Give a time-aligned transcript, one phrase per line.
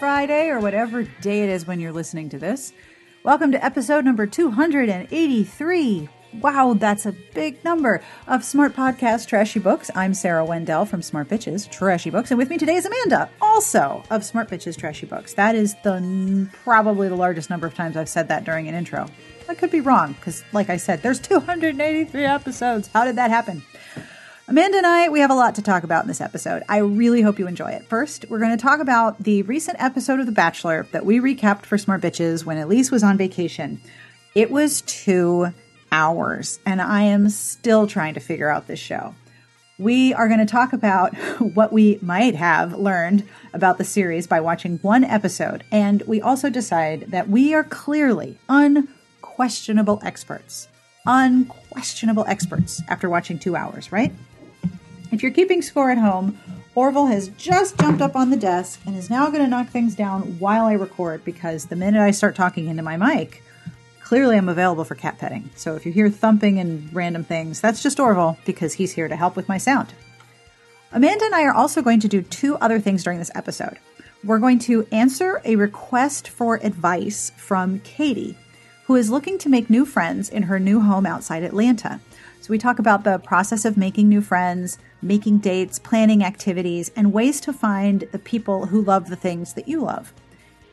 [0.00, 2.72] Friday, or whatever day it is when you're listening to this.
[3.22, 6.08] Welcome to episode number 283.
[6.40, 9.90] Wow, that's a big number of Smart Podcast Trashy Books.
[9.94, 14.02] I'm Sarah Wendell from Smart Bitches Trashy Books, and with me today is Amanda, also
[14.08, 15.34] of Smart Bitches Trashy Books.
[15.34, 19.06] That is the probably the largest number of times I've said that during an intro.
[19.50, 22.88] I could be wrong because, like I said, there's 283 episodes.
[22.88, 23.62] How did that happen?
[24.50, 26.64] Amanda and I, we have a lot to talk about in this episode.
[26.68, 27.84] I really hope you enjoy it.
[27.84, 31.66] First, we're going to talk about the recent episode of The Bachelor that we recapped
[31.66, 33.80] for Smart Bitches when Elyse was on vacation.
[34.34, 35.54] It was two
[35.92, 39.14] hours, and I am still trying to figure out this show.
[39.78, 44.40] We are going to talk about what we might have learned about the series by
[44.40, 50.66] watching one episode, and we also decide that we are clearly unquestionable experts.
[51.06, 54.12] Unquestionable experts after watching two hours, right?
[55.12, 56.38] If you're keeping score at home,
[56.76, 59.96] Orville has just jumped up on the desk and is now going to knock things
[59.96, 63.42] down while I record because the minute I start talking into my mic,
[64.04, 65.50] clearly I'm available for cat petting.
[65.56, 69.16] So if you hear thumping and random things, that's just Orville because he's here to
[69.16, 69.92] help with my sound.
[70.92, 73.78] Amanda and I are also going to do two other things during this episode.
[74.22, 78.36] We're going to answer a request for advice from Katie,
[78.84, 82.00] who is looking to make new friends in her new home outside Atlanta.
[82.50, 87.40] We talk about the process of making new friends, making dates, planning activities, and ways
[87.42, 90.12] to find the people who love the things that you love.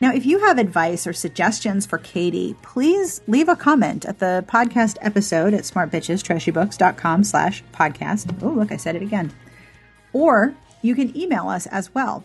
[0.00, 4.44] Now, if you have advice or suggestions for Katie, please leave a comment at the
[4.48, 8.42] podcast episode at smartbitchestrashybooks.com slash podcast.
[8.42, 9.32] Oh, look, I said it again.
[10.12, 12.24] Or you can email us as well.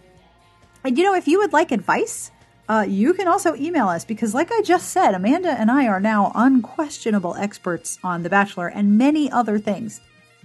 [0.84, 2.32] And you know, if you would like advice,
[2.70, 6.00] uh, you can also email us because, like I just said, Amanda and I are
[6.00, 10.00] now unquestionable experts on The Bachelor and many other things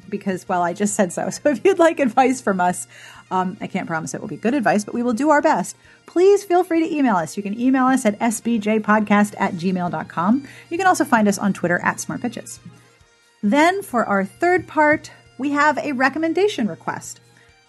[0.08, 1.28] because, well, I just said so.
[1.38, 2.88] So if you'd like advice from us,
[3.30, 5.76] um, I can't promise it will be good advice, but we will do our best.
[6.06, 7.36] Please feel free to email us.
[7.36, 10.48] You can email us at sbjpodcast at gmail.com.
[10.70, 12.58] You can also find us on Twitter at smartbitches.
[13.42, 17.20] Then for our third part, we have a recommendation request.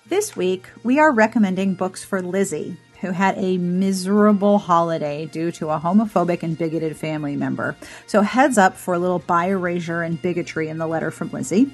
[0.08, 5.70] This week, we are recommending books for Lizzie, who had a miserable holiday due to
[5.70, 7.76] a homophobic and bigoted family member.
[8.08, 11.72] So, heads up for a little bi erasure and bigotry in the letter from Lizzie.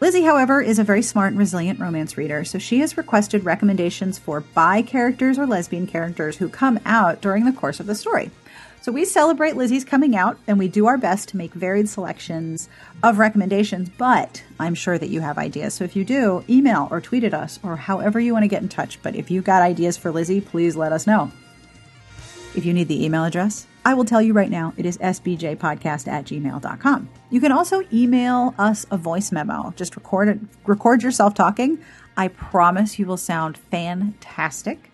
[0.00, 4.16] Lizzie, however, is a very smart and resilient romance reader, so she has requested recommendations
[4.16, 8.30] for bi characters or lesbian characters who come out during the course of the story.
[8.80, 12.68] So we celebrate Lizzie's coming out and we do our best to make varied selections
[13.02, 15.74] of recommendations, but I'm sure that you have ideas.
[15.74, 18.62] So if you do, email or tweet at us or however you want to get
[18.62, 19.02] in touch.
[19.02, 21.32] But if you've got ideas for Lizzie, please let us know.
[22.54, 26.08] If you need the email address, I will tell you right now, it is sbjpodcast
[26.08, 27.08] at gmail.com.
[27.30, 29.72] You can also email us a voice memo.
[29.76, 31.78] Just record it, record yourself talking.
[32.16, 34.90] I promise you will sound fantastic.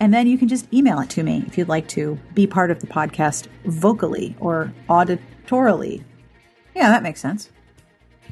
[0.00, 2.70] And then you can just email it to me if you'd like to be part
[2.70, 6.04] of the podcast vocally or auditorily.
[6.74, 7.50] Yeah, that makes sense.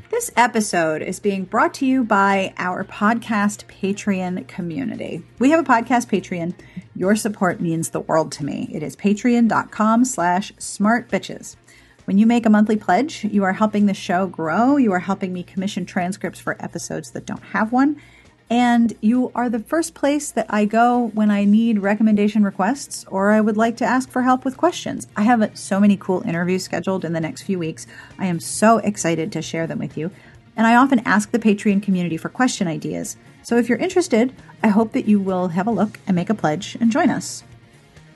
[0.08, 5.24] This episode is being brought to you by our podcast Patreon community.
[5.40, 6.54] We have a podcast Patreon.
[6.94, 8.70] Your support means the world to me.
[8.72, 11.56] It is patreon.com slash smartbitches.
[12.04, 14.76] When you make a monthly pledge, you are helping the show grow.
[14.76, 18.00] You are helping me commission transcripts for episodes that don't have one.
[18.48, 23.32] And you are the first place that I go when I need recommendation requests or
[23.32, 25.08] I would like to ask for help with questions.
[25.16, 27.88] I have so many cool interviews scheduled in the next few weeks.
[28.18, 30.12] I am so excited to share them with you.
[30.56, 33.16] And I often ask the Patreon community for question ideas.
[33.42, 36.34] So if you're interested, I hope that you will have a look and make a
[36.34, 37.42] pledge and join us.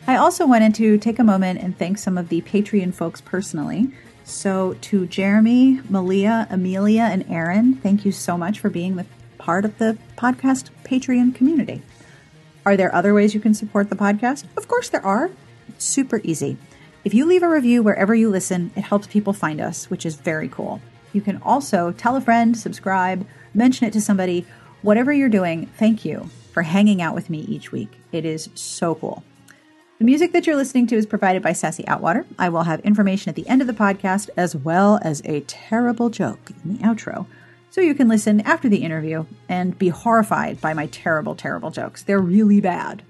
[0.06, 3.90] I also wanted to take a moment and thank some of the Patreon folks personally.
[4.24, 9.06] So to Jeremy, Malia, Amelia, and Aaron, thank you so much for being the
[9.40, 11.80] part of the podcast Patreon community.
[12.66, 14.44] Are there other ways you can support the podcast?
[14.56, 15.30] Of course, there are.
[15.68, 16.58] It's super easy.
[17.04, 20.16] If you leave a review wherever you listen, it helps people find us, which is
[20.16, 20.82] very cool.
[21.14, 24.46] You can also tell a friend, subscribe, mention it to somebody.
[24.82, 27.98] Whatever you're doing, thank you for hanging out with me each week.
[28.12, 29.24] It is so cool.
[29.98, 32.26] The music that you're listening to is provided by Sassy Outwater.
[32.38, 36.10] I will have information at the end of the podcast as well as a terrible
[36.10, 37.26] joke in the outro
[37.70, 42.02] so you can listen after the interview and be horrified by my terrible, terrible jokes.
[42.02, 43.02] They're really bad.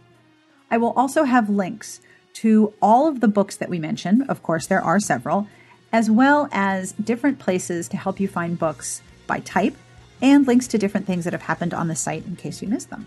[0.71, 2.01] I will also have links
[2.35, 4.25] to all of the books that we mentioned.
[4.29, 5.49] Of course, there are several,
[5.93, 9.77] as well as different places to help you find books by type
[10.23, 12.91] and links to different things that have happened on the site in case you missed
[12.91, 13.07] them.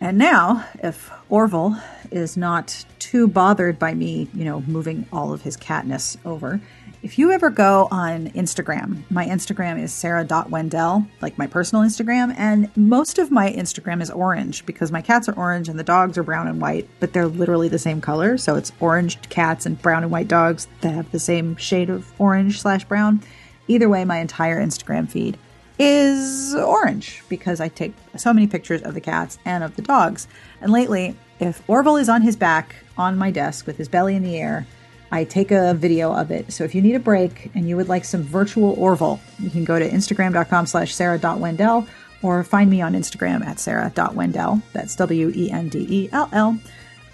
[0.00, 1.76] And now, if Orville
[2.10, 6.60] is not too bothered by me, you know, moving all of his catness over,
[7.02, 12.70] if you ever go on Instagram, my Instagram is sarah.wendell, like my personal Instagram, and
[12.76, 16.22] most of my Instagram is orange because my cats are orange and the dogs are
[16.22, 18.36] brown and white, but they're literally the same color.
[18.36, 22.12] So it's orange cats and brown and white dogs that have the same shade of
[22.20, 23.22] orange slash brown.
[23.66, 25.38] Either way, my entire Instagram feed
[25.78, 30.28] is orange because I take so many pictures of the cats and of the dogs.
[30.60, 34.22] And lately, if Orville is on his back on my desk with his belly in
[34.22, 34.66] the air,
[35.12, 36.52] I take a video of it.
[36.52, 39.64] So if you need a break and you would like some virtual Orville, you can
[39.64, 41.86] go to instagram.com slash sarah.wendell
[42.22, 44.62] or find me on Instagram at sarah.wendell.
[44.72, 46.58] That's W E N D E L L.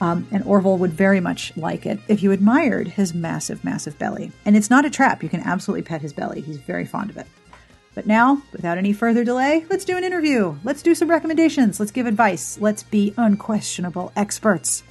[0.00, 4.30] Um, and Orville would very much like it if you admired his massive, massive belly.
[4.44, 5.22] And it's not a trap.
[5.22, 6.42] You can absolutely pet his belly.
[6.42, 7.26] He's very fond of it.
[7.94, 10.54] But now, without any further delay, let's do an interview.
[10.64, 11.80] Let's do some recommendations.
[11.80, 12.58] Let's give advice.
[12.60, 14.82] Let's be unquestionable experts.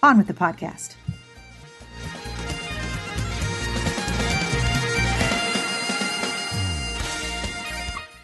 [0.00, 0.94] On with the podcast.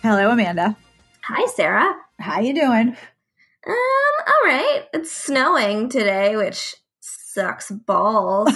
[0.03, 0.77] Hello, Amanda.
[1.27, 1.95] Hi, Sarah.
[2.19, 2.89] How you doing?
[2.89, 3.77] Um,
[4.27, 4.83] all right.
[4.93, 8.51] It's snowing today, which sucks balls.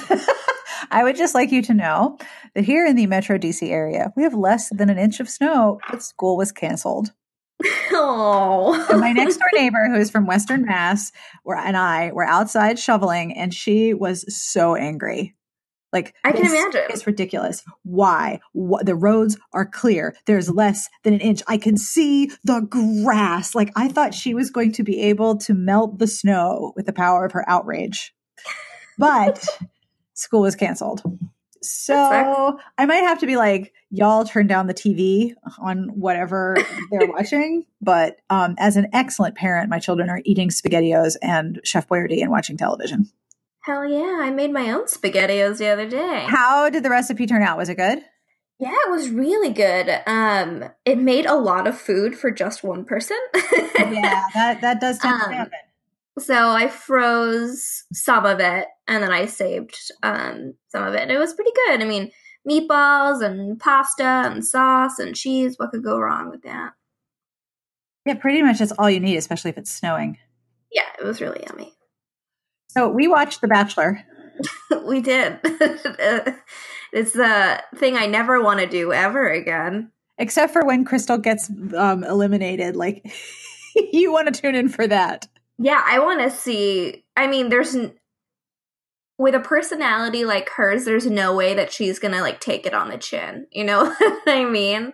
[0.90, 2.18] I would just like you to know
[2.56, 5.78] that here in the Metro DC area, we have less than an inch of snow,
[5.88, 7.12] but school was canceled.
[7.92, 8.84] oh.
[8.98, 11.12] My next door neighbor, who is from Western Mass,
[11.44, 15.35] where and I were outside shoveling, and she was so angry.
[15.96, 16.82] Like I can imagine.
[16.90, 17.64] It's ridiculous.
[17.82, 18.40] Why?
[18.52, 20.14] What, the roads are clear.
[20.26, 21.42] There's less than an inch.
[21.46, 23.54] I can see the grass.
[23.54, 26.92] Like I thought she was going to be able to melt the snow with the
[26.92, 28.14] power of her outrage.
[28.98, 29.42] But
[30.12, 31.00] school was canceled.
[31.62, 36.58] So I might have to be like, y'all turn down the TV on whatever
[36.90, 37.64] they're watching.
[37.80, 42.30] But um, as an excellent parent, my children are eating SpaghettiOs and Chef Boyardee and
[42.30, 43.10] watching television.
[43.66, 46.24] Hell yeah, I made my own SpaghettiOs the other day.
[46.28, 47.56] How did the recipe turn out?
[47.58, 47.98] Was it good?
[48.60, 49.90] Yeah, it was really good.
[50.06, 53.18] Um, it made a lot of food for just one person.
[53.34, 55.58] yeah, that that does tend Um, to happen.
[56.20, 61.02] So I froze some of it and then I saved um, some of it.
[61.02, 61.82] And it was pretty good.
[61.82, 62.10] I mean,
[62.48, 65.56] meatballs and pasta and sauce and cheese.
[65.58, 66.72] What could go wrong with that?
[68.06, 70.16] Yeah, pretty much that's all you need, especially if it's snowing.
[70.70, 71.72] Yeah, it was really yummy.
[72.76, 74.04] So we watched The Bachelor.
[74.84, 75.38] we did.
[76.92, 79.92] it's the thing I never want to do ever again.
[80.18, 83.10] Except for when Krystal gets um, eliminated, like
[83.92, 85.26] you want to tune in for that.
[85.58, 87.04] Yeah, I want to see.
[87.16, 87.94] I mean, there's n-
[89.16, 92.90] with a personality like hers, there's no way that she's gonna like take it on
[92.90, 93.46] the chin.
[93.52, 94.92] You know what I mean?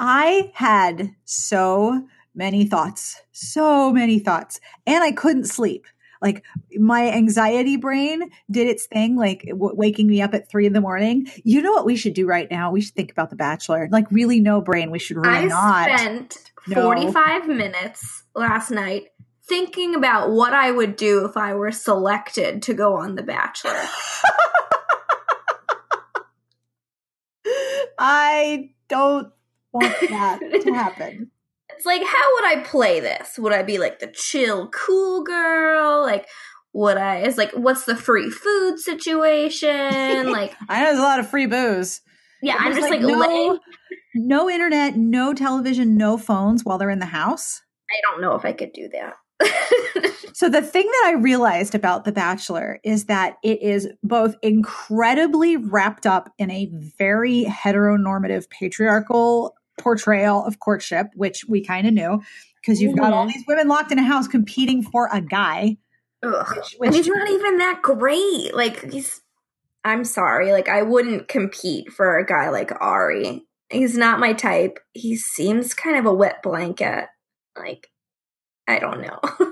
[0.00, 4.58] I had so many thoughts, so many thoughts,
[4.88, 5.86] and I couldn't sleep.
[6.20, 6.44] Like
[6.76, 10.80] my anxiety brain did its thing, like w- waking me up at three in the
[10.80, 11.28] morning.
[11.44, 12.70] You know what we should do right now?
[12.70, 13.88] We should think about The Bachelor.
[13.90, 14.90] Like really, no brain.
[14.90, 15.88] We should really not.
[15.88, 15.98] I not.
[15.98, 16.82] spent No.
[16.82, 19.08] 45 minutes last night
[19.44, 23.82] thinking about what I would do if I were selected to go on The Bachelor.
[27.98, 29.32] I don't
[29.72, 31.30] want that to happen.
[31.80, 33.38] It's like, how would I play this?
[33.38, 36.02] Would I be like the chill, cool girl?
[36.02, 36.28] Like,
[36.74, 37.20] would I?
[37.20, 40.30] It's like, what's the free food situation?
[40.30, 42.02] Like, I know there's a lot of free booze.
[42.42, 43.58] yeah, I'm just like, no, laying.
[44.14, 47.62] no internet, no television, no phones while they're in the house.
[47.90, 49.14] I don't know if I could do that.
[50.40, 55.58] So the thing that I realized about The Bachelor is that it is both incredibly
[55.58, 62.20] wrapped up in a very heteronormative patriarchal portrayal of courtship, which we kind of knew
[62.60, 63.32] because you've got all Mhm.
[63.32, 65.76] these women locked in a house competing for a guy.
[66.22, 66.58] Ugh.
[66.78, 68.54] Which, and he's not even that great.
[68.54, 69.20] Like he's
[69.82, 73.46] I'm sorry, like I wouldn't compete for a guy like Arie.
[73.70, 74.78] He's not my type.
[74.92, 77.06] He seems kind of a wet blanket.
[77.56, 77.88] Like
[78.68, 79.18] I don't know.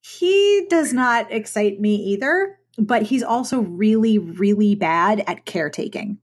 [0.00, 6.18] he does not excite me either, but he's also really, really bad at caretaking.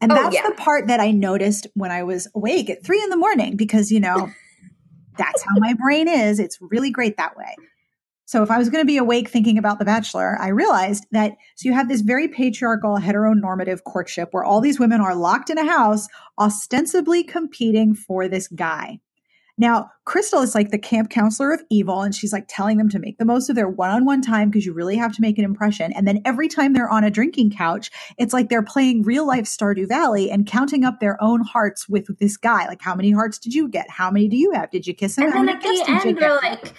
[0.00, 0.48] And Oh, that's yeah.
[0.48, 3.90] the part that I noticed when I was awake at three in the morning because,
[3.92, 4.30] you know,
[5.18, 6.38] that's how my brain is.
[6.40, 7.54] It's really great that way.
[8.26, 11.32] So if I was going to be awake thinking about The Bachelor, I realized that
[11.56, 15.58] so you have this very patriarchal heteronormative courtship where all these women are locked in
[15.58, 18.98] a house ostensibly competing for this guy.
[19.56, 22.98] Now, Krystal is like the camp counselor of evil, and she's like telling them to
[22.98, 25.38] make the most of their one on one time because you really have to make
[25.38, 25.92] an impression.
[25.92, 29.44] And then every time they're on a drinking couch, it's like they're playing real life
[29.44, 32.66] Stardew Valley and counting up their own hearts with this guy.
[32.66, 33.88] Like, how many hearts did you get?
[33.88, 34.70] How many do you have?
[34.72, 35.24] Did you kiss him?
[35.24, 36.74] And then at the end, they're like,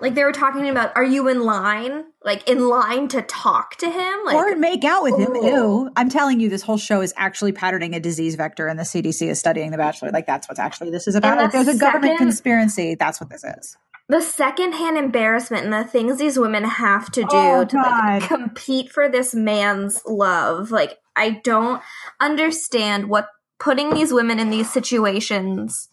[0.00, 2.04] like they were talking about, are you in line?
[2.24, 4.18] Like in line to talk to him?
[4.24, 5.36] Like, or make out with him.
[5.36, 5.46] Ooh.
[5.46, 5.90] Ew.
[5.96, 9.28] I'm telling you, this whole show is actually patterning a disease vector, and the CDC
[9.28, 10.10] is studying The Bachelor.
[10.10, 11.36] Like, that's what actually this is about.
[11.36, 12.94] the Like, there's a government conspiracy.
[12.94, 13.76] That's what this is.
[14.08, 18.90] the secondhand embarrassment and the things these women have to do Oh, to like, compete
[18.90, 20.70] for this man's love.
[20.70, 21.82] Like, I don't
[22.20, 25.88] understand what putting these women in these situations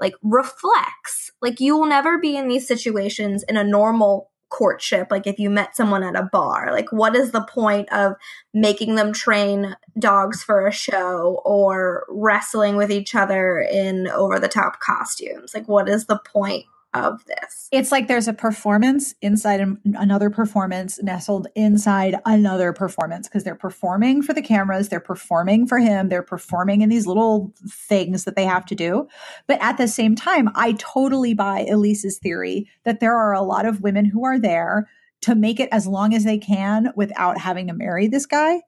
[0.00, 1.30] like reflects.
[1.40, 5.50] Like, you will never be in these situations in a normal courtship like if you
[5.50, 8.14] met someone at a bar like what is the point of
[8.52, 14.46] making them train dogs for a show or wrestling with each other in over the
[14.46, 19.66] top costumes like what is the point of this It's like there's a performance inside
[19.94, 25.78] another performance nestled inside another performance because they're performing for the cameras, they're performing for
[25.78, 29.08] him, they're performing in these little things that they have to do.
[29.46, 33.66] But at the same time, I totally buy Elyse's theory that there are a lot
[33.66, 34.88] of women who are there
[35.22, 38.60] to make it as long as they can without having to marry this guy.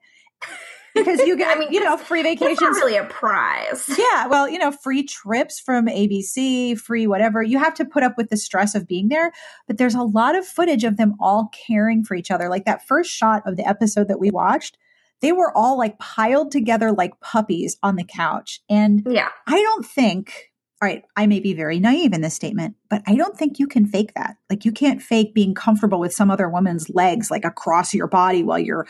[1.05, 2.61] Because you get, I mean, you know, free It's vacations.
[2.61, 3.89] not really a prize.
[3.97, 7.41] Yeah, well, you know, free trips from ABC, free whatever.
[7.43, 9.31] You have to put up with the stress of being there,
[9.67, 12.49] but there's a lot of footage of them all caring for each other.
[12.49, 14.77] Like that first shot of the episode that we watched,
[15.21, 18.61] they were all like piled together like puppies on the couch.
[18.69, 19.29] And Yeah.
[19.47, 23.15] I don't think, all right, I may be very naive in this statement, but I
[23.15, 24.37] don't think you can fake that.
[24.47, 28.43] Like you can't fake being comfortable with some other woman's legs like across your body
[28.43, 28.87] while you're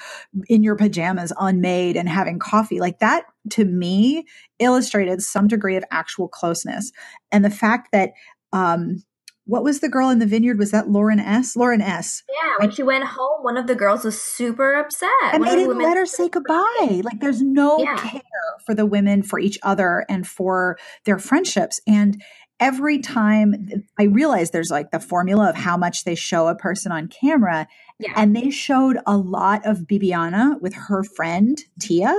[0.49, 2.81] in your pajamas unmade and having coffee.
[2.81, 4.25] Like that to me
[4.59, 6.91] illustrated some degree of actual closeness.
[7.31, 8.11] And the fact that
[8.51, 9.01] um
[9.47, 10.59] what was the girl in the vineyard?
[10.59, 11.55] Was that Lauren S?
[11.55, 12.23] Lauren S.
[12.29, 12.53] Yeah.
[12.59, 15.09] When she went home, one of the girls was super upset.
[15.33, 17.01] And One they didn't let her say goodbye.
[17.03, 17.95] Like there's no Yeah.
[17.97, 18.21] care
[18.65, 21.79] for the women, for each other, and for their friendships.
[21.87, 22.21] And
[22.59, 26.91] every time I realize there's like the formula of how much they show a person
[26.91, 27.67] on camera.
[27.99, 28.13] Yeah.
[28.15, 32.15] And they showed a lot of Bibiana with her friend Tia.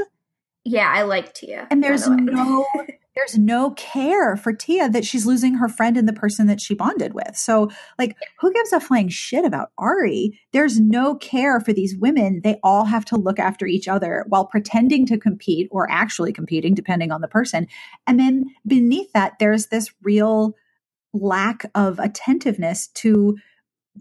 [0.65, 1.67] Yeah, I like Tia.
[1.71, 2.67] And there's the no
[3.19, 6.73] there's no care for Tia that she's losing her friend and the person that she
[6.73, 7.37] bonded with.
[7.37, 10.39] So like who gives a flying shit about Arie?
[10.53, 12.43] There's no care for these women.
[12.45, 16.75] They all have to look after each other while pretending to compete or actually competing
[16.75, 17.67] depending on the person.
[18.07, 20.55] And then beneath that there's this real
[21.13, 23.37] lack of attentiveness to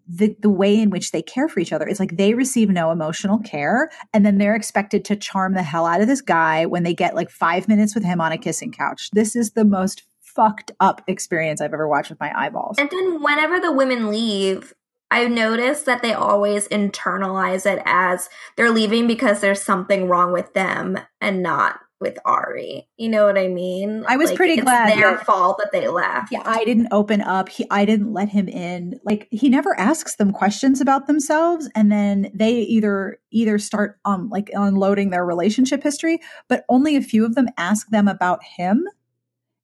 [0.07, 1.87] the the way in which they care for each other.
[1.87, 5.85] It's like they receive no emotional care and then they're expected to charm the hell
[5.85, 8.71] out of this guy when they get like 5 minutes with him on a kissing
[8.71, 9.09] couch.
[9.11, 12.77] This is the most fucked up experience I've ever watched with my eyeballs.
[12.77, 14.73] And then whenever the women leave,
[15.09, 20.53] I've noticed that they always internalize it as they're leaving because there's something wrong with
[20.53, 22.87] them and not with Arie.
[22.97, 24.03] You know what I mean?
[24.07, 26.31] I was pretty it's glad their that- fault that they left.
[26.31, 27.49] yeah, I didn't open up.
[27.49, 28.99] He, I didn't let him in.
[29.03, 34.29] Like he never asks them questions about themselves, and then they either either start um
[34.29, 38.87] like unloading their relationship history, but only a few of them ask them about him.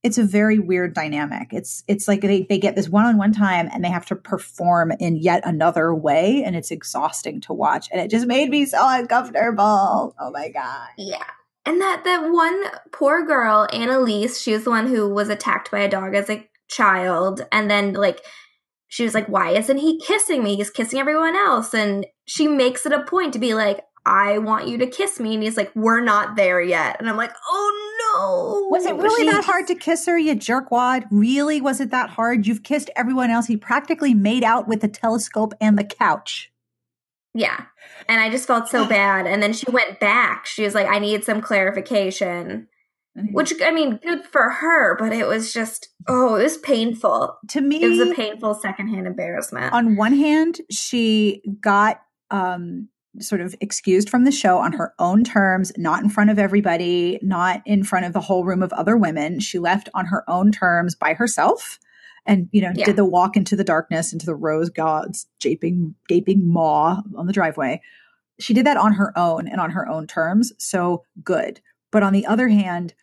[0.02, 1.54] It's a very weird dynamic.
[1.54, 4.16] It's it's like they they get this one on one time, and they have to
[4.18, 7.88] perform in yet another way, and it's exhausting to watch.
[7.92, 10.14] And it just made me so uncomfortable.
[10.20, 10.90] Oh my god.
[10.98, 11.24] Yeah.
[11.66, 15.80] And that that one poor girl, Annaliese, she was the one who was attacked by
[15.80, 18.22] a dog as a child, and then like
[18.90, 20.56] she was like, "Why isn't he kissing me?
[20.56, 24.68] He's kissing everyone else." And she makes it a point to be like, "I want
[24.68, 27.94] you to kiss me," and he's like, "We're not there yet." And I'm like, "Oh
[28.14, 31.06] no!" Was it really She- that hard to kiss her, you jerkwad?
[31.12, 31.62] Really?
[31.62, 32.46] Was it that hard?
[32.46, 33.48] You've kissed everyone else.
[33.48, 36.52] He practically made out with the telescope and the couch.
[37.34, 37.66] Yeah.
[38.08, 39.26] And I just felt so bad.
[39.26, 40.46] And then she went back.
[40.46, 42.68] She was like, "I need some clarification."
[43.32, 47.38] Which I mean, good for her, but it was just oh, it was painful.
[47.50, 49.72] to me, It was a painful secondhand embarrassment.
[49.72, 55.24] on one hand, she got um, sort of excused from the show on her own
[55.24, 58.98] terms, not in front of everybody, not in front of the whole room of other
[58.98, 59.40] women.
[59.40, 61.78] She left on her own terms by herself.
[62.26, 62.86] And you know, Yeah.
[62.86, 67.34] did the walk into the darkness, into the rose god's gaping, gaping maw on the
[67.34, 67.82] driveway.
[68.40, 70.54] She did that on her own and on her own terms.
[70.58, 71.62] So good.
[71.92, 72.94] But on the other hand,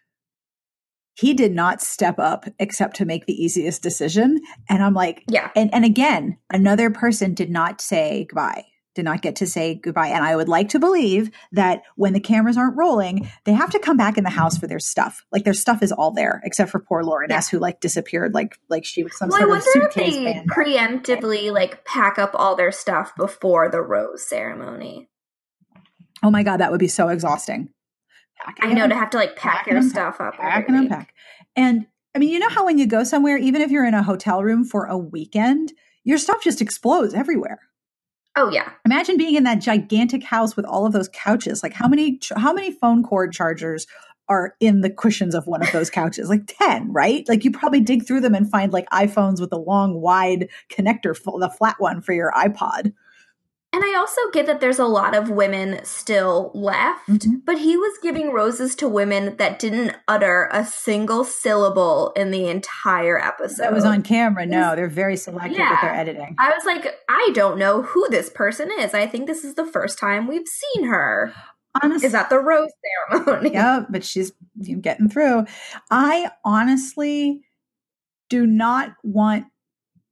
[1.14, 4.40] he did not step up except to make the easiest decision.
[4.68, 5.50] And I'm like, yeah.
[5.54, 8.64] and and again, another person did not say goodbye.
[8.94, 10.08] Did not get to say goodbye.
[10.08, 13.78] And I would like to believe that when the cameras aren't rolling, they have to
[13.78, 15.24] come back in the house for their stuff.
[15.30, 17.36] Like their stuff is all there, except for poor Lauren yeah.
[17.36, 20.14] S, who like disappeared, like like she was some well, sort I of suitcase.
[20.16, 25.08] If they preemptively like pack up all their stuff before the rose ceremony.
[26.22, 27.70] Oh my god, that would be so exhausting.
[28.60, 30.34] I know to have to like pack, pack your stuff up.
[30.34, 31.14] Pack and unpack.
[31.56, 34.02] And I mean, you know how when you go somewhere, even if you're in a
[34.02, 35.72] hotel room for a weekend,
[36.04, 37.60] your stuff just explodes everywhere.
[38.36, 38.70] Oh yeah.
[38.84, 41.62] Imagine being in that gigantic house with all of those couches.
[41.62, 43.86] Like how many how many phone cord chargers
[44.28, 46.28] are in the cushions of one of those couches?
[46.28, 47.28] Like 10, right?
[47.28, 51.14] Like you probably dig through them and find like iPhones with a long wide connector,
[51.14, 52.92] the flat one for your iPod.
[53.72, 57.36] And I also get that there's a lot of women still left, mm-hmm.
[57.44, 62.48] but he was giving roses to women that didn't utter a single syllable in the
[62.48, 63.62] entire episode.
[63.62, 64.44] That was on camera.
[64.44, 65.70] No, they're very selective yeah.
[65.70, 66.34] with their editing.
[66.40, 68.92] I was like, I don't know who this person is.
[68.92, 71.32] I think this is the first time we've seen her.
[71.80, 72.70] Honestly, is that the rose
[73.10, 73.50] ceremony?
[73.52, 74.32] Yeah, but she's
[74.80, 75.46] getting through.
[75.92, 77.42] I honestly
[78.28, 79.46] do not want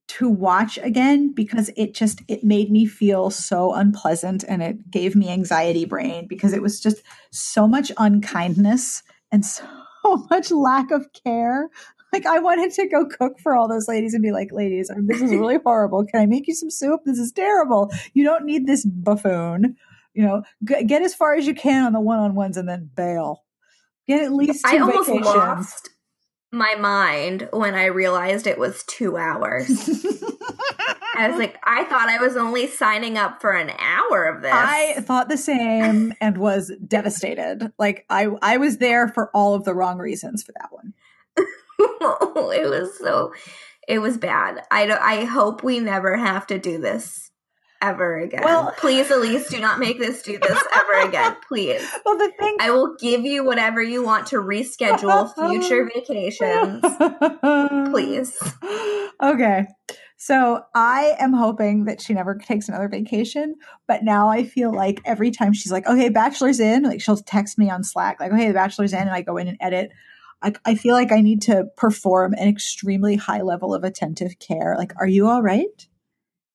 [0.08, 5.14] to watch again because it just it made me feel so unpleasant and it gave
[5.14, 11.06] me anxiety brain because it was just so much unkindness and so much lack of
[11.24, 11.68] care.
[12.10, 15.20] Like i wanted to go cook for all those ladies and be like ladies this
[15.20, 16.06] is really horrible.
[16.06, 17.00] Can i make you some soup?
[17.04, 17.90] This is terrible.
[18.14, 19.76] You don't need this buffoon.
[20.14, 23.44] You know g- get as far as you can on the one-on-ones and then bail.
[24.06, 25.26] Get at least two I almost vacations.
[25.26, 25.90] lost
[26.50, 29.68] my mind when I realized it was two hours.
[31.16, 34.52] I was like, I thought I was only signing up for an hour of this.
[34.52, 37.72] I thought the same and was devastated.
[37.78, 40.94] Like I, I was there for all of the wrong reasons for that one.
[41.38, 43.32] it was so,
[43.88, 44.62] it was bad.
[44.70, 47.27] I, I hope we never have to do this
[47.80, 48.42] ever again.
[48.44, 51.36] Well, please, Elyse, do not make this do this ever again.
[51.48, 51.86] Please.
[52.04, 56.84] Well, the thing I will give you whatever you want to reschedule future vacations.
[57.90, 58.38] please.
[59.22, 59.66] Okay.
[60.16, 63.54] So I am hoping that she never takes another vacation.
[63.86, 67.56] But now I feel like every time she's like, okay, bachelor's in, like she'll text
[67.56, 69.90] me on Slack, like, okay, the bachelor's in, and I go in and edit.
[70.42, 74.74] I, I feel like I need to perform an extremely high level of attentive care.
[74.76, 75.88] Like, are you all right?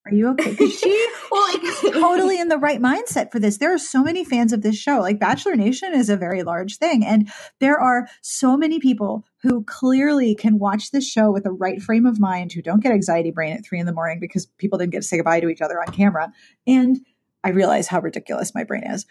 [0.05, 0.51] Are you okay?
[0.51, 3.57] Because she, well, she's totally in the right mindset for this.
[3.57, 4.99] There are so many fans of this show.
[4.99, 7.05] Like Bachelor Nation is a very large thing.
[7.05, 11.81] And there are so many people who clearly can watch this show with the right
[11.81, 14.77] frame of mind, who don't get anxiety brain at three in the morning because people
[14.77, 16.33] didn't get to say goodbye to each other on camera.
[16.67, 16.99] And
[17.43, 19.05] I realize how ridiculous my brain is.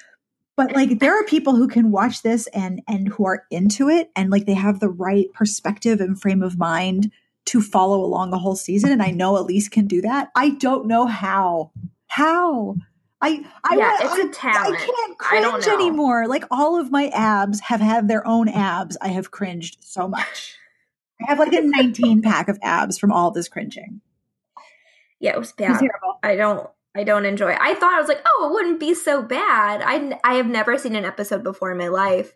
[0.56, 4.10] But like there are people who can watch this and and who are into it
[4.14, 7.10] and like they have the right perspective and frame of mind
[7.46, 8.92] to follow along the whole season.
[8.92, 10.30] And I know Elyse can do that.
[10.34, 11.72] I don't know how.
[12.06, 12.76] How?
[13.20, 14.76] I I, yeah, it's a talent.
[14.76, 16.26] I can't cringe I anymore.
[16.26, 18.96] Like all of my abs have had their own abs.
[19.00, 20.56] I have cringed so much.
[21.22, 24.00] I have like a 19 pack of abs from all this cringing.
[25.20, 25.80] Yeah, it was bad.
[25.82, 27.58] It was I don't I don't enjoy it.
[27.60, 29.82] I thought I was like, oh, it wouldn't be so bad.
[29.84, 32.34] I I have never seen an episode before in my life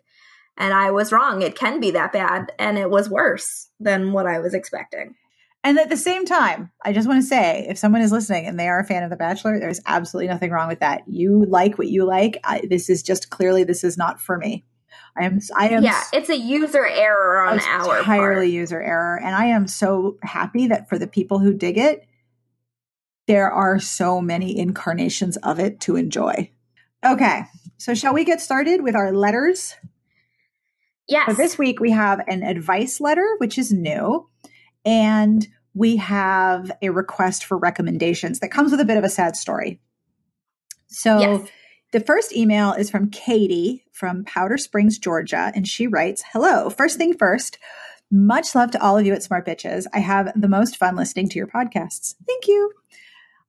[0.57, 1.41] and I was wrong.
[1.41, 2.51] It can be that bad.
[2.57, 5.15] And it was worse than what I was expecting.
[5.63, 8.59] And at the same time, I just want to say if someone is listening and
[8.59, 11.01] they are a fan of The Bachelor, there's absolutely nothing wrong with that.
[11.07, 12.39] You like what you like.
[12.43, 14.65] I, this is just clearly this is not for me.
[15.17, 15.39] I am.
[15.55, 15.83] I am.
[15.83, 18.53] Yeah, it's a user error on our entirely part.
[18.53, 22.07] user error, and I am so happy that for the people who dig it,
[23.25, 26.51] there are so many incarnations of it to enjoy.
[27.03, 27.41] Okay,
[27.77, 29.75] so shall we get started with our letters?
[31.07, 31.27] Yes.
[31.27, 34.27] So this week we have an advice letter, which is new,
[34.85, 39.35] and we have a request for recommendations that comes with a bit of a sad
[39.35, 39.79] story.
[40.87, 41.49] So yes.
[41.91, 46.69] the first email is from Katie from Powder Springs, Georgia, and she writes, "Hello.
[46.69, 47.57] First thing first,
[48.11, 49.85] much love to all of you at Smart Bitches.
[49.93, 52.15] I have the most fun listening to your podcasts.
[52.25, 52.71] Thank you.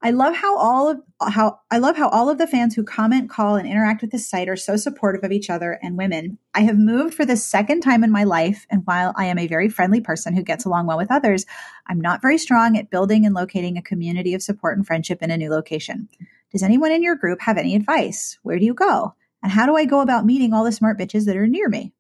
[0.01, 3.29] I love how all of how I love how all of the fans who comment,
[3.29, 6.39] call, and interact with the site are so supportive of each other and women.
[6.55, 9.49] I have moved for the second time in my life, and while I am a
[9.49, 11.47] very friendly person who gets along well with others,
[11.89, 15.33] I'm not very strong at building and locating a community of support and friendship in
[15.33, 16.09] a new location.
[16.53, 18.39] Does anyone in your group have any advice?
[18.43, 19.15] Where do you go?
[19.43, 21.93] And how do I go about meeting all the smart bitches that are near me?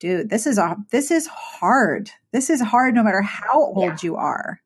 [0.00, 2.10] Dude, this is a this is hard.
[2.32, 3.96] This is hard no matter how old yeah.
[4.02, 4.60] you are.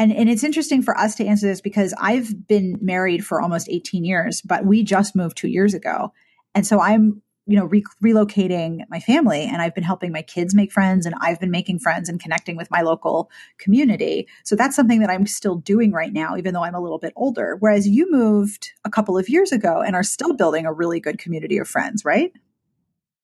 [0.00, 3.68] And, and it's interesting for us to answer this because I've been married for almost
[3.68, 6.14] 18 years, but we just moved two years ago.
[6.54, 10.54] And so I'm you know, re- relocating my family and I've been helping my kids
[10.54, 14.26] make friends and I've been making friends and connecting with my local community.
[14.42, 17.12] So that's something that I'm still doing right now, even though I'm a little bit
[17.14, 17.56] older.
[17.60, 21.18] Whereas you moved a couple of years ago and are still building a really good
[21.18, 22.32] community of friends, right?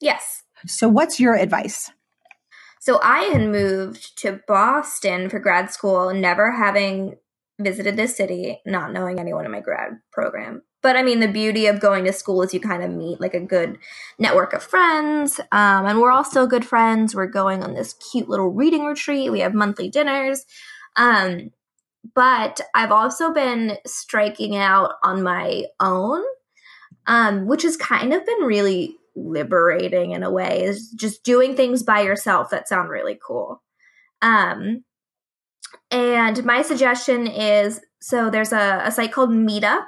[0.01, 0.43] Yes.
[0.67, 1.91] So what's your advice?
[2.87, 7.17] So I had moved to Boston for grad school, never having
[7.59, 10.63] visited this city, not knowing anyone in my grad program.
[10.85, 13.35] But I mean, the beauty of going to school is you kind of meet like
[13.35, 13.79] a good
[14.21, 15.41] network of friends.
[15.51, 17.13] Um, and we're all still good friends.
[17.13, 19.33] We're going on this cute little reading retreat.
[19.33, 20.47] We have monthly dinners.
[20.95, 21.51] Um,
[22.15, 26.23] but I've also been striking out on my own,
[27.09, 31.83] um, which has kind of been really liberating in a way, is just doing things
[31.83, 33.63] by yourself that sound really cool.
[34.23, 34.85] Um,
[35.91, 39.87] and my suggestion is so there's a, a site called Meetup,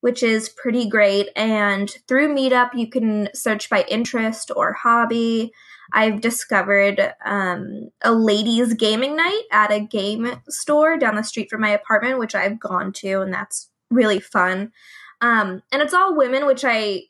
[0.00, 1.28] which is pretty great.
[1.36, 5.52] And through Meetup, you can search by interest or hobby.
[5.92, 11.60] I've discovered um, a ladies' gaming night at a game store down the street from
[11.60, 14.72] my apartment, which I've gone to, and that's really fun.
[15.20, 17.04] Um, and it's all women, which I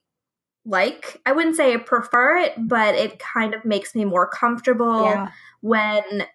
[0.67, 1.21] like.
[1.25, 5.31] I wouldn't say I prefer it, but it kind of makes me more comfortable yeah.
[5.61, 6.27] when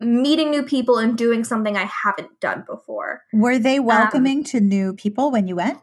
[0.00, 3.22] meeting new people and doing something I haven't done before.
[3.32, 5.78] Were they um, welcoming um, to new people when you went?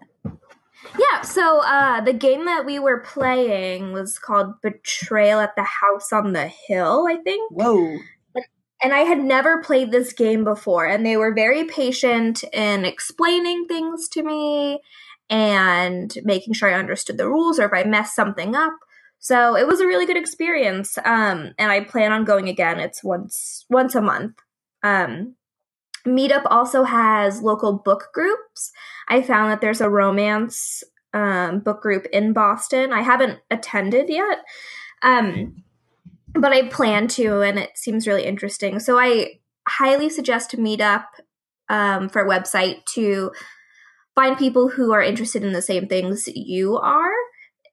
[0.97, 6.13] Yeah, so uh, the game that we were playing was called Betrayal at the House
[6.13, 7.51] on the Hill, I think.
[7.51, 7.97] Whoa.
[8.81, 13.65] And I had never played this game before, and they were very patient in explaining
[13.67, 14.79] things to me
[15.29, 18.73] and making sure I understood the rules or if I messed something up.
[19.19, 20.97] So it was a really good experience.
[20.99, 22.79] Um, and I plan on going again.
[22.79, 24.35] It's once once a month.
[24.81, 25.35] Um,
[26.07, 28.71] Meetup also has local book groups.
[29.09, 32.93] I found that there's a romance um, book group in Boston.
[32.93, 34.39] I haven't attended yet,
[35.01, 35.63] um,
[36.33, 38.79] but I plan to, and it seems really interesting.
[38.79, 41.05] So I highly suggest Meetup
[41.67, 43.31] um, for a website to
[44.19, 47.13] find people who are interested in the same things you are.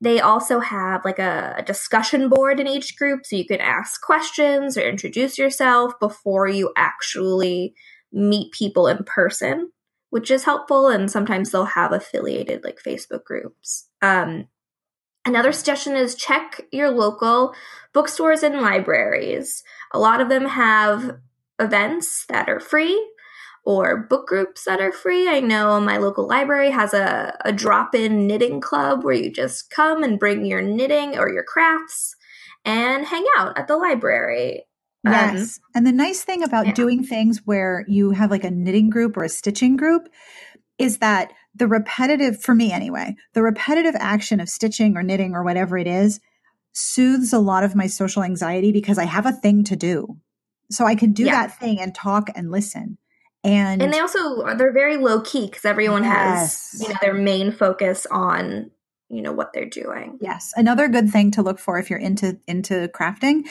[0.00, 4.76] They also have like a, discussion board in each group so you can ask questions
[4.76, 7.74] or introduce yourself before you actually
[8.12, 9.72] meet people in person
[10.10, 13.88] which is helpful and sometimes they'll have affiliated like facebook groups.
[14.00, 14.46] Um,
[15.26, 17.54] another suggestion is check your local
[17.92, 19.64] bookstores and libraries.
[19.92, 21.18] A lot of them have
[21.58, 22.96] events that are free
[23.66, 25.28] or book groups that are free.
[25.28, 29.70] I know my local library has a, a drop in knitting club where you just
[29.70, 32.14] come and bring your knitting or your crafts
[32.64, 34.66] and hang out at the library.
[35.04, 35.58] Yes.
[35.58, 36.72] Um, and the nice thing about yeah.
[36.74, 40.08] doing things where you have like a knitting group or a stitching group
[40.78, 45.42] is that the repetitive, for me anyway, the repetitive action of stitching or knitting or
[45.42, 46.20] whatever it is
[46.72, 50.18] soothes a lot of my social anxiety because I have a thing to do.
[50.70, 51.46] So I can do yeah.
[51.46, 52.98] that thing and talk and listen.
[53.46, 56.72] And and they also they're very low key because everyone yes.
[56.72, 58.72] has you know their main focus on
[59.08, 60.18] you know what they're doing.
[60.20, 60.52] Yes.
[60.56, 63.42] Another good thing to look for if you're into into crafting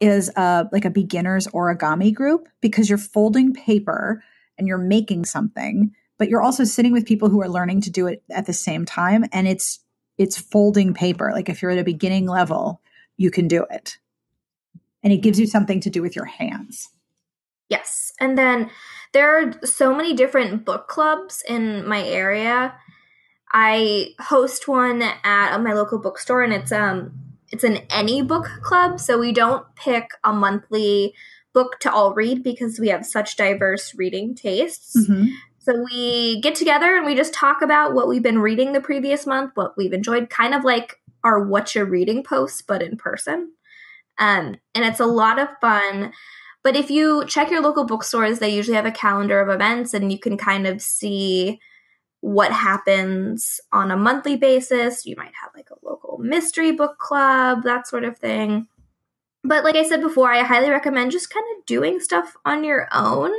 [0.00, 4.24] is uh like a beginners origami group because you're folding paper
[4.58, 8.08] and you're making something, but you're also sitting with people who are learning to do
[8.08, 9.78] it at the same time and it's
[10.18, 11.30] it's folding paper.
[11.32, 12.80] Like if you're at a beginning level,
[13.16, 13.98] you can do it.
[15.04, 16.88] And it gives you something to do with your hands.
[17.68, 18.12] Yes.
[18.20, 18.70] And then
[19.14, 22.74] there are so many different book clubs in my area.
[23.50, 27.12] I host one at my local bookstore and it's um
[27.50, 31.14] it's an any book club, so we don't pick a monthly
[31.52, 34.96] book to all read because we have such diverse reading tastes.
[34.96, 35.28] Mm-hmm.
[35.60, 39.24] So we get together and we just talk about what we've been reading the previous
[39.24, 43.52] month, what we've enjoyed, kind of like our what you're reading posts, but in person.
[44.18, 46.12] Um, and it's a lot of fun.
[46.64, 50.10] But if you check your local bookstores, they usually have a calendar of events and
[50.10, 51.60] you can kind of see
[52.20, 55.04] what happens on a monthly basis.
[55.04, 58.66] You might have like a local mystery book club, that sort of thing.
[59.44, 62.88] But like I said before, I highly recommend just kind of doing stuff on your
[62.92, 63.30] own.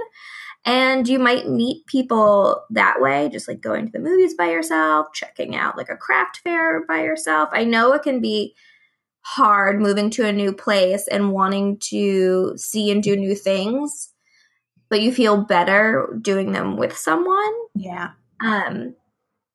[0.63, 5.07] And you might meet people that way, just like going to the movies by yourself,
[5.13, 7.49] checking out like a craft fair by yourself.
[7.51, 8.55] I know it can be
[9.25, 14.13] hard moving to a new place and wanting to see and do new things,
[14.88, 17.53] but you feel better doing them with someone.
[17.73, 18.11] Yeah.
[18.39, 18.93] Um,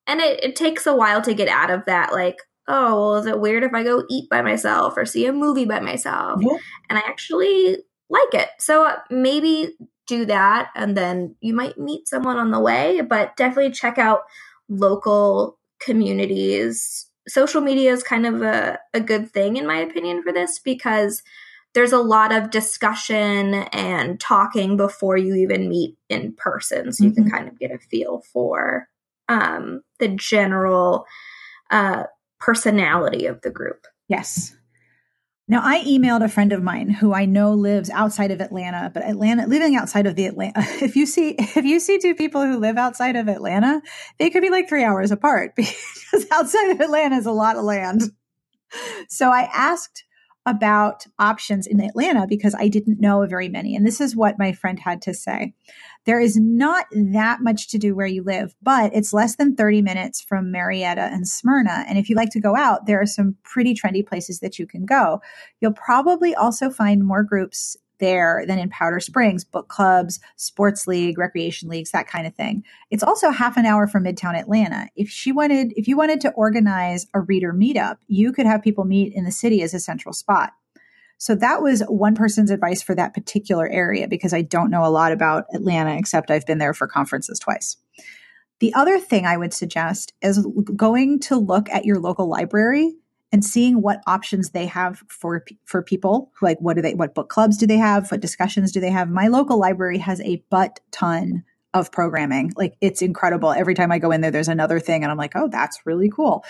[0.05, 2.35] and it, it takes a while to get out of that, like,
[2.67, 5.65] oh, well, is it weird if I go eat by myself or see a movie
[5.65, 6.41] by myself?
[6.41, 6.57] Yeah.
[6.89, 7.77] And I actually
[8.09, 8.49] like it.
[8.59, 9.73] So uh, maybe
[10.05, 14.23] do that and then you might meet someone on the way, but definitely check out
[14.67, 20.31] local communities social media is kind of a, a good thing, in my opinion, for
[20.31, 21.23] this because
[21.73, 26.91] there's a lot of discussion and talking before you even meet in person.
[26.91, 27.23] So you mm-hmm.
[27.23, 28.87] can kind of get a feel for
[29.29, 31.05] um, the general
[31.69, 32.03] uh,
[32.39, 33.87] personality of the group.
[34.09, 34.55] Yes.
[35.51, 39.03] Now, I emailed a friend of mine who I know lives outside of Atlanta, but
[39.03, 42.57] Atlanta, living outside of the Atlanta, if you see, if you see two people who
[42.57, 43.81] live outside of Atlanta,
[44.17, 47.65] they could be like three hours apart because outside of Atlanta is a lot of
[47.65, 48.03] land.
[49.09, 50.05] So I asked
[50.45, 53.75] about options in Atlanta because I didn't know very many.
[53.75, 55.53] And this is what my friend had to say.
[56.05, 59.81] There is not that much to do where you live, but it's less than 30
[59.81, 61.85] minutes from Marietta and Smyrna.
[61.87, 64.65] And if you like to go out, there are some pretty trendy places that you
[64.65, 65.21] can go.
[65.59, 71.17] You'll probably also find more groups there than in Powder Springs, book clubs, sports league,
[71.17, 72.65] recreation leagues, that kind of thing.
[72.89, 74.89] It's also half an hour from Midtown Atlanta.
[74.97, 78.83] If she wanted, if you wanted to organize a reader meetup, you could have people
[78.83, 80.51] meet in the city as a central spot.
[81.21, 84.89] So that was one person's advice for that particular area because I don't know a
[84.89, 87.77] lot about Atlanta except I've been there for conferences twice.
[88.57, 90.43] The other thing I would suggest is
[90.75, 92.95] going to look at your local library
[93.31, 96.31] and seeing what options they have for for people.
[96.41, 98.09] Like what do they what book clubs do they have?
[98.09, 99.07] What discussions do they have?
[99.07, 102.51] My local library has a butt ton of programming.
[102.55, 103.51] Like it's incredible.
[103.51, 106.09] Every time I go in there, there's another thing, and I'm like, oh, that's really
[106.09, 106.43] cool.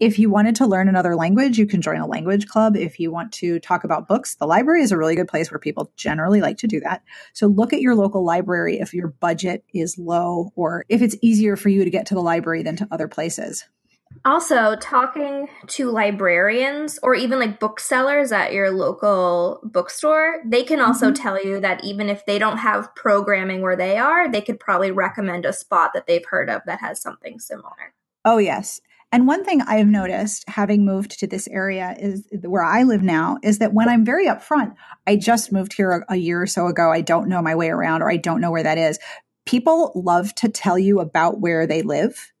[0.00, 2.76] If you wanted to learn another language, you can join a language club.
[2.76, 5.58] If you want to talk about books, the library is a really good place where
[5.58, 7.02] people generally like to do that.
[7.32, 11.56] So look at your local library if your budget is low or if it's easier
[11.56, 13.64] for you to get to the library than to other places.
[14.26, 21.12] Also, talking to librarians or even like booksellers at your local bookstore, they can also
[21.12, 21.22] mm-hmm.
[21.22, 24.90] tell you that even if they don't have programming where they are, they could probably
[24.90, 27.94] recommend a spot that they've heard of that has something similar.
[28.24, 28.80] Oh, yes.
[29.12, 33.38] And one thing I've noticed having moved to this area is where I live now
[33.44, 34.74] is that when I'm very upfront,
[35.06, 36.90] I just moved here a, a year or so ago.
[36.90, 38.98] I don't know my way around or I don't know where that is.
[39.44, 42.32] People love to tell you about where they live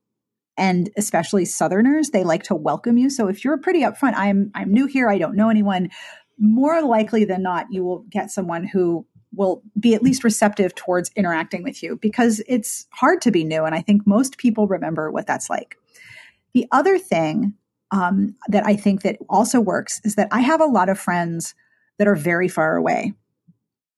[0.56, 3.10] and especially southerners they like to welcome you.
[3.10, 5.90] So if you're pretty upfront i'm i'm new here i don't know anyone
[6.38, 11.10] more likely than not you will get someone who will be at least receptive towards
[11.16, 15.10] interacting with you because it's hard to be new and i think most people remember
[15.10, 15.76] what that's like.
[16.54, 17.54] The other thing
[17.90, 21.54] um, that i think that also works is that i have a lot of friends
[21.98, 23.14] that are very far away.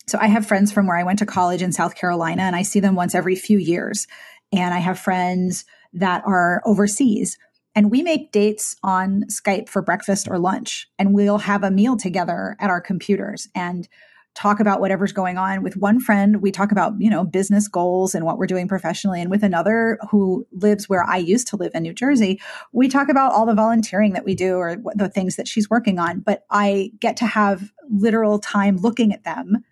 [0.06, 2.62] So i have friends from where i went to college in south carolina and i
[2.62, 4.06] see them once every few years.
[4.52, 7.38] And i have friends that are overseas.
[7.74, 11.96] And we make dates on Skype for breakfast or lunch, and we'll have a meal
[11.96, 13.88] together at our computers and
[14.34, 15.62] talk about whatever's going on.
[15.62, 19.20] With one friend, we talk about, you know, business goals and what we're doing professionally.
[19.20, 22.40] And with another who lives where I used to live in New Jersey,
[22.72, 25.98] we talk about all the volunteering that we do or the things that she's working
[25.98, 26.20] on.
[26.20, 29.64] But I get to have literal time looking at them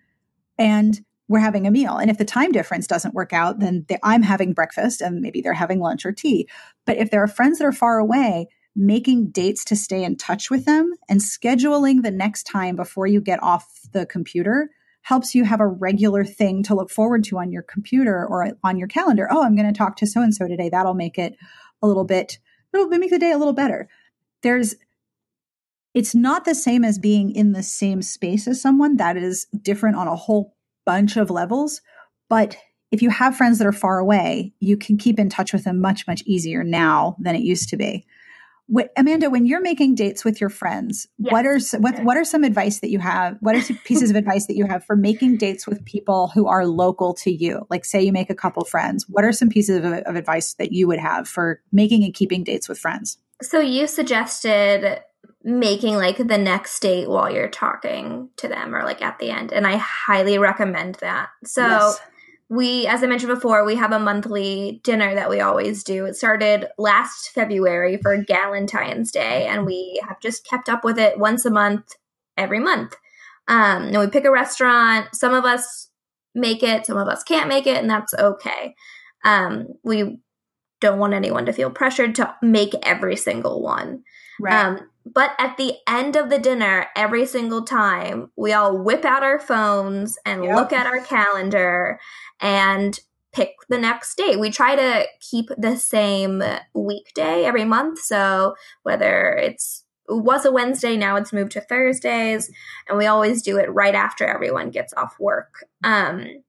[0.57, 1.97] and we're having a meal.
[1.97, 5.41] And if the time difference doesn't work out, then they, I'm having breakfast and maybe
[5.41, 6.47] they're having lunch or tea.
[6.85, 10.49] But if there are friends that are far away, making dates to stay in touch
[10.49, 14.69] with them and scheduling the next time before you get off the computer
[15.01, 18.77] helps you have a regular thing to look forward to on your computer or on
[18.77, 19.27] your calendar.
[19.31, 20.69] Oh, I'm going to talk to so and so today.
[20.69, 21.35] That'll make it
[21.81, 22.39] a little bit,
[22.73, 23.87] it'll make the day a little better.
[24.43, 24.75] There's
[25.93, 29.95] it's not the same as being in the same space as someone that is different
[29.95, 30.56] on a whole
[30.87, 31.81] bunch of levels.
[32.29, 32.57] But
[32.91, 35.81] if you have friends that are far away, you can keep in touch with them
[35.81, 38.05] much, much easier now than it used to be.
[38.69, 41.31] What, Amanda, when you're making dates with your friends, yes.
[41.31, 43.37] what are what what are some advice that you have?
[43.39, 46.47] What are some pieces of advice that you have for making dates with people who
[46.47, 47.65] are local to you?
[47.69, 50.73] Like, say you make a couple friends, what are some pieces of, of advice that
[50.73, 53.17] you would have for making and keeping dates with friends?
[53.41, 55.01] So you suggested
[55.47, 59.53] making like the next date while you're talking to them or like at the end.
[59.53, 61.29] And I highly recommend that.
[61.45, 62.01] So yes.
[62.49, 66.05] we, as I mentioned before, we have a monthly dinner that we always do.
[66.05, 71.17] It started last February for Galentine's Day, and we have just kept up with it
[71.17, 71.95] once a month,
[72.35, 72.95] every month.
[73.47, 75.07] Um, and we pick a restaurant.
[75.15, 75.89] Some of us
[76.35, 78.75] make it, some of us can't make it, and that's okay.
[79.23, 80.19] Um, we
[80.81, 84.03] don't want anyone to feel pressured to make every single one.
[84.39, 84.53] Right.
[84.53, 89.23] Um, but at the end of the dinner, every single time, we all whip out
[89.23, 90.55] our phones and yep.
[90.55, 91.99] look at our calendar
[92.41, 92.99] and
[93.33, 94.35] pick the next day.
[94.35, 97.99] We try to keep the same weekday every month.
[97.99, 102.49] So whether it's it was a Wednesday, now it's moved to Thursdays,
[102.87, 105.65] and we always do it right after everyone gets off work.
[105.83, 106.43] Um,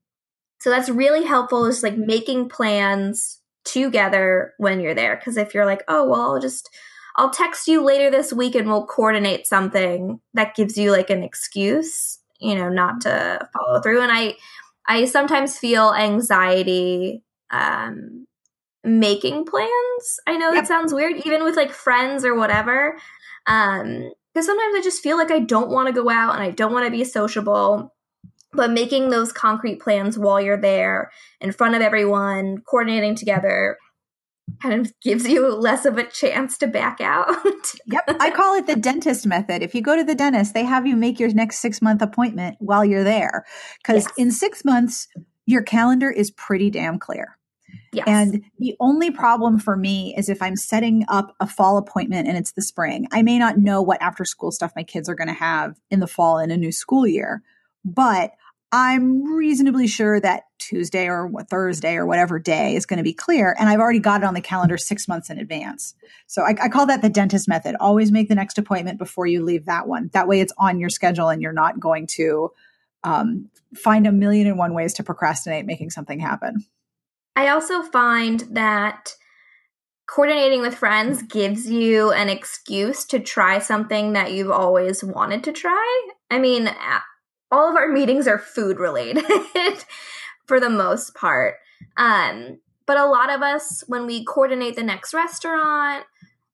[0.61, 5.17] so that's really helpful, is like making plans together when you're there.
[5.17, 6.71] Because if you're like, oh well, I'll just
[7.19, 11.25] I'll text you later this week and we'll coordinate something that gives you like an
[11.25, 14.03] excuse, you know, not to follow through.
[14.03, 14.37] And I,
[14.87, 18.29] I sometimes feel anxiety um,
[18.85, 20.21] making plans.
[20.29, 20.63] I know yep.
[20.63, 22.97] that sounds weird, even with like friends or whatever.
[23.47, 26.51] Um, because sometimes I just feel like I don't want to go out and I
[26.53, 27.93] don't want to be sociable.
[28.53, 33.77] But making those concrete plans while you're there in front of everyone, coordinating together,
[34.63, 37.35] kind of gives you less of a chance to back out.
[37.87, 38.03] yep.
[38.21, 39.63] I call it the dentist method.
[39.63, 42.57] If you go to the dentist, they have you make your next six month appointment
[42.61, 43.45] while you're there.
[43.79, 44.13] Because yes.
[44.17, 45.09] in six months,
[45.47, 47.39] your calendar is pretty damn clear.
[47.93, 48.05] Yes.
[48.07, 52.37] And the only problem for me is if I'm setting up a fall appointment and
[52.37, 55.29] it's the spring, I may not know what after school stuff my kids are going
[55.29, 57.43] to have in the fall in a new school year,
[57.85, 58.33] but
[58.71, 63.57] I'm reasonably sure that Tuesday or Thursday or whatever day is going to be clear.
[63.59, 65.95] And I've already got it on the calendar six months in advance.
[66.27, 67.77] So I, I, call that the dentist method.
[67.81, 70.11] Always make the next appointment before you leave that one.
[70.13, 72.51] That way it's on your schedule and you're not going to
[73.05, 76.65] um, find a million and one ways to procrastinate making something happen.
[77.37, 79.15] I also find that
[80.07, 85.53] coordinating with friends gives you an excuse to try something that you've always wanted to
[85.53, 86.09] try.
[86.31, 86.65] I mean,
[87.51, 89.25] all of our meetings are food related
[90.47, 91.57] for the most part.
[91.97, 96.05] Um, but a lot of us, when we coordinate the next restaurant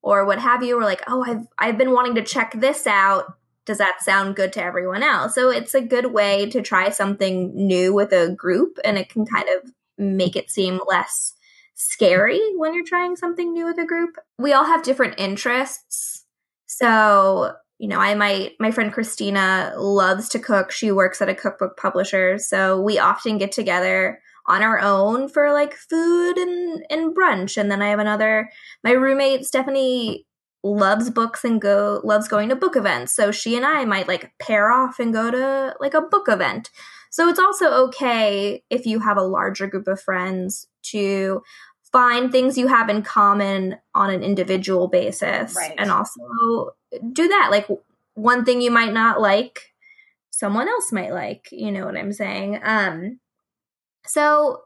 [0.03, 3.25] or what have you, we're like, oh, I've I've been wanting to check this out.
[3.67, 5.35] Does that sound good to everyone else?
[5.35, 9.25] So it's a good way to try something new with a group, and it can
[9.25, 11.35] kind of make it seem less
[11.75, 14.17] scary when you're trying something new with a group.
[14.39, 16.25] We all have different interests.
[16.67, 20.71] So, you know, I might, my friend Christina loves to cook.
[20.71, 22.39] She works at a cookbook publisher.
[22.39, 27.57] So we often get together on our own for like food and, and brunch.
[27.57, 28.51] And then I have another,
[28.83, 30.27] my roommate, Stephanie,
[30.65, 34.33] loves books and go loves going to book events so she and i might like
[34.41, 36.71] pair off and go to like a book event
[37.11, 41.43] so it's also okay if you have a larger group of friends to
[41.95, 45.77] find things you have in common on an individual basis right.
[45.79, 46.75] and also
[47.13, 47.49] do that.
[47.53, 47.69] Like
[48.15, 49.73] one thing you might not like,
[50.31, 52.59] someone else might like, you know what I'm saying?
[52.65, 53.21] Um
[54.07, 54.63] so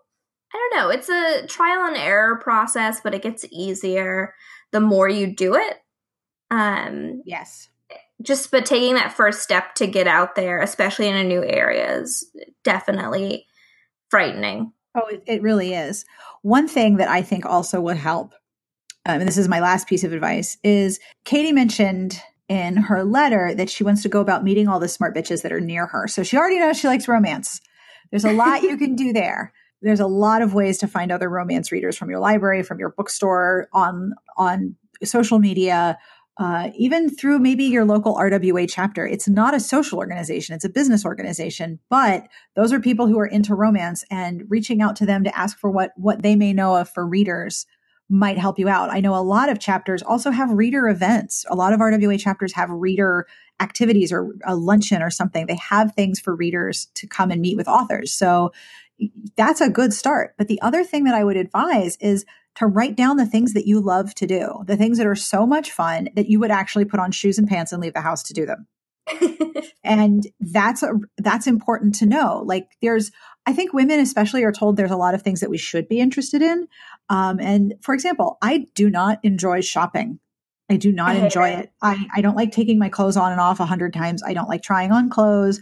[0.54, 4.32] I don't know, it's a trial and error process, but it gets easier
[4.72, 5.76] the more you do it.
[6.50, 7.68] Um yes
[8.22, 11.98] just but taking that first step to get out there, especially in a new area,
[11.98, 12.26] is
[12.64, 13.46] definitely
[14.08, 14.72] frightening.
[14.94, 16.04] Oh, it, it really is.
[16.42, 18.32] One thing that I think also would help,
[19.06, 23.54] um, and this is my last piece of advice, is Katie mentioned in her letter
[23.54, 26.08] that she wants to go about meeting all the smart bitches that are near her.
[26.08, 27.60] So she already knows she likes romance.
[28.10, 29.52] There's a lot you can do there.
[29.82, 32.90] There's a lot of ways to find other romance readers from your library, from your
[32.90, 34.74] bookstore, on on
[35.04, 35.98] social media,
[36.38, 39.06] uh, even through maybe your local RWA chapter.
[39.06, 43.26] It's not a social organization, it's a business organization, but those are people who are
[43.26, 46.76] into romance and reaching out to them to ask for what, what they may know
[46.76, 47.66] of for readers
[48.08, 48.90] might help you out.
[48.90, 51.44] I know a lot of chapters also have reader events.
[51.50, 53.26] A lot of RWA chapters have reader
[53.60, 55.46] activities or a luncheon or something.
[55.46, 58.12] They have things for readers to come and meet with authors.
[58.12, 58.52] So
[59.36, 60.34] that's a good start.
[60.38, 62.24] But the other thing that I would advise is
[62.58, 65.46] to write down the things that you love to do, the things that are so
[65.46, 68.24] much fun that you would actually put on shoes and pants and leave the house
[68.24, 68.66] to do them.
[69.84, 72.42] and that's a, that's important to know.
[72.44, 73.12] Like there's,
[73.46, 76.00] I think women especially are told there's a lot of things that we should be
[76.00, 76.66] interested in.
[77.08, 80.18] Um, and for example, I do not enjoy shopping.
[80.68, 81.72] I do not enjoy it.
[81.80, 84.22] I, I don't like taking my clothes on and off a hundred times.
[84.22, 85.60] I don't like trying on clothes.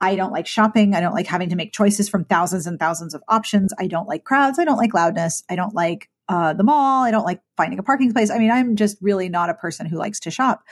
[0.00, 0.94] I don't like shopping.
[0.94, 3.72] I don't like having to make choices from thousands and thousands of options.
[3.78, 4.58] I don't like crowds.
[4.58, 5.44] I don't like loudness.
[5.50, 7.04] I don't like uh, the mall.
[7.04, 8.30] I don't like finding a parking place.
[8.30, 10.62] I mean, I'm just really not a person who likes to shop.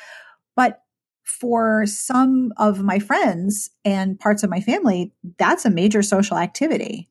[0.54, 0.80] But
[1.24, 7.08] for some of my friends and parts of my family, that's a major social activity.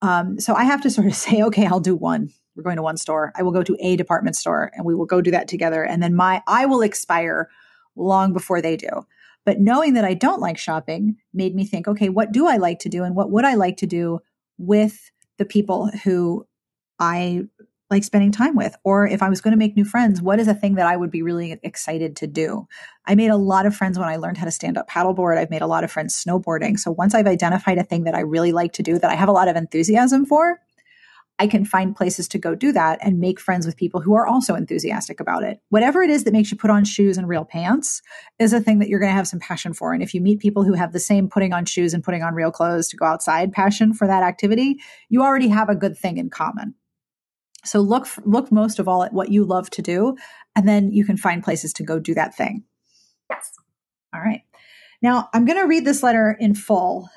[0.00, 2.30] Um, so I have to sort of say, okay, I'll do one.
[2.56, 3.32] We're going to one store.
[3.36, 5.84] I will go to a department store and we will go do that together.
[5.84, 7.48] And then my, I will expire
[7.96, 9.06] long before they do.
[9.44, 12.78] But knowing that I don't like shopping made me think, okay, what do I like
[12.80, 14.20] to do and what would I like to do
[14.58, 16.46] with the people who
[16.98, 17.44] I
[17.92, 18.74] like spending time with?
[18.82, 20.96] Or if I was going to make new friends, what is a thing that I
[20.96, 22.66] would be really excited to do?
[23.06, 25.38] I made a lot of friends when I learned how to stand up paddleboard.
[25.38, 26.78] I've made a lot of friends snowboarding.
[26.78, 29.28] So once I've identified a thing that I really like to do that I have
[29.28, 30.58] a lot of enthusiasm for,
[31.38, 34.26] I can find places to go do that and make friends with people who are
[34.26, 35.58] also enthusiastic about it.
[35.70, 38.00] Whatever it is that makes you put on shoes and real pants
[38.38, 39.92] is a thing that you're going to have some passion for.
[39.92, 42.34] And if you meet people who have the same putting on shoes and putting on
[42.34, 44.78] real clothes to go outside passion for that activity,
[45.08, 46.74] you already have a good thing in common.
[47.64, 50.16] So look look most of all at what you love to do,
[50.56, 52.64] and then you can find places to go do that thing.
[53.30, 53.52] Yes.
[54.14, 54.42] All right.
[55.00, 57.08] Now I'm going to read this letter in full.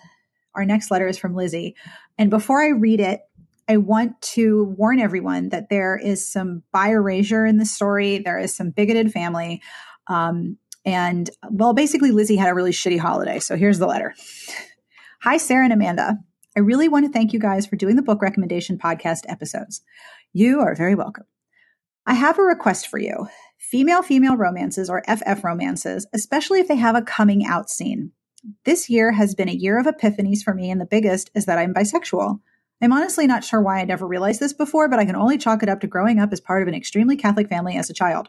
[0.54, 1.76] Our next letter is from Lizzie,
[2.18, 3.22] and before I read it,
[3.68, 8.20] I want to warn everyone that there is some bi erasure in the story.
[8.20, 9.62] There is some bigoted family.
[10.08, 13.40] Um, and well, basically, Lizzie had a really shitty holiday.
[13.40, 14.14] So here's the letter
[15.22, 16.20] Hi, Sarah and Amanda.
[16.56, 19.82] I really want to thank you guys for doing the book recommendation podcast episodes.
[20.38, 21.24] You are very welcome.
[22.06, 26.76] I have a request for you female female romances or FF romances, especially if they
[26.76, 28.12] have a coming out scene.
[28.66, 31.58] This year has been a year of epiphanies for me, and the biggest is that
[31.58, 32.42] I'm bisexual.
[32.82, 35.64] I'm honestly not sure why I never realized this before, but I can only chalk
[35.64, 38.28] it up to growing up as part of an extremely Catholic family as a child.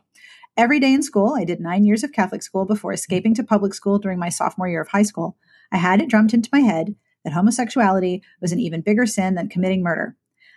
[0.57, 3.75] Every day in school, I did nine years of Catholic school before escaping to public
[3.75, 5.37] school during my sophomore year of high school.
[5.73, 6.95] I had it drummed into my head
[7.25, 10.15] that homosexuality was an even bigger sin than committing murder.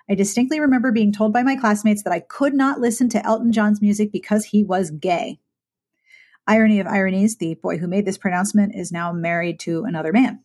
[0.09, 3.51] I distinctly remember being told by my classmates that I could not listen to Elton
[3.51, 5.39] John's music because he was gay.
[6.47, 10.41] Irony of ironies, the boy who made this pronouncement is now married to another man.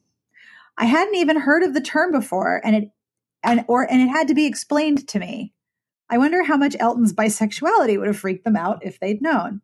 [0.77, 2.91] I hadn't even heard of the term before, and it
[3.43, 5.55] and or and it had to be explained to me.
[6.11, 9.63] I wonder how much Elton's bisexuality would have freaked them out if they'd known.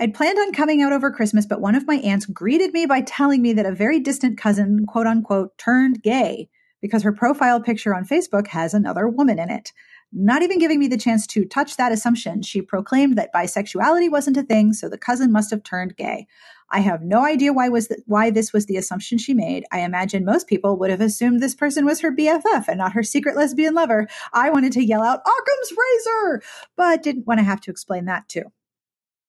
[0.00, 3.02] I'd planned on coming out over Christmas, but one of my aunts greeted me by
[3.02, 6.48] telling me that a very distant cousin, quote unquote, turned gay
[6.82, 9.72] because her profile picture on Facebook has another woman in it.
[10.12, 14.36] Not even giving me the chance to touch that assumption, she proclaimed that bisexuality wasn't
[14.36, 16.26] a thing, so the cousin must have turned gay.
[16.70, 19.64] I have no idea why was the, why this was the assumption she made.
[19.72, 23.02] I imagine most people would have assumed this person was her BFF and not her
[23.02, 24.08] secret lesbian lover.
[24.32, 26.42] I wanted to yell out Occam's razor,
[26.76, 28.52] but didn't want to have to explain that too.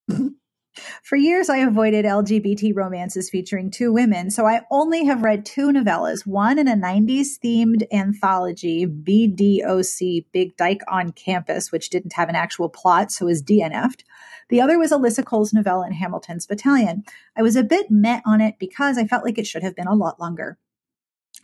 [1.03, 5.71] For years, I avoided LGBT romances featuring two women, so I only have read two
[5.71, 12.29] novellas one in a 90s themed anthology, BDOC, Big Dyke on Campus, which didn't have
[12.29, 14.03] an actual plot, so was DNF'd.
[14.49, 17.03] The other was Alyssa Cole's novella in Hamilton's Battalion.
[17.37, 19.87] I was a bit met on it because I felt like it should have been
[19.87, 20.57] a lot longer.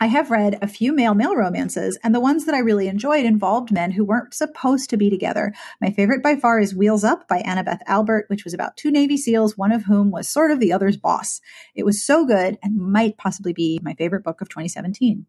[0.02, 3.26] I have read a few male male romances, and the ones that I really enjoyed
[3.26, 5.52] involved men who weren't supposed to be together.
[5.78, 9.18] My favorite by far is Wheels Up by Annabeth Albert, which was about two Navy
[9.18, 11.42] SEALs, one of whom was sort of the other's boss.
[11.74, 15.26] It was so good and might possibly be my favorite book of 2017.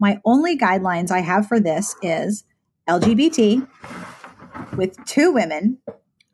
[0.00, 2.42] My only guidelines I have for this is
[2.88, 3.68] LGBT
[4.76, 5.78] with two women,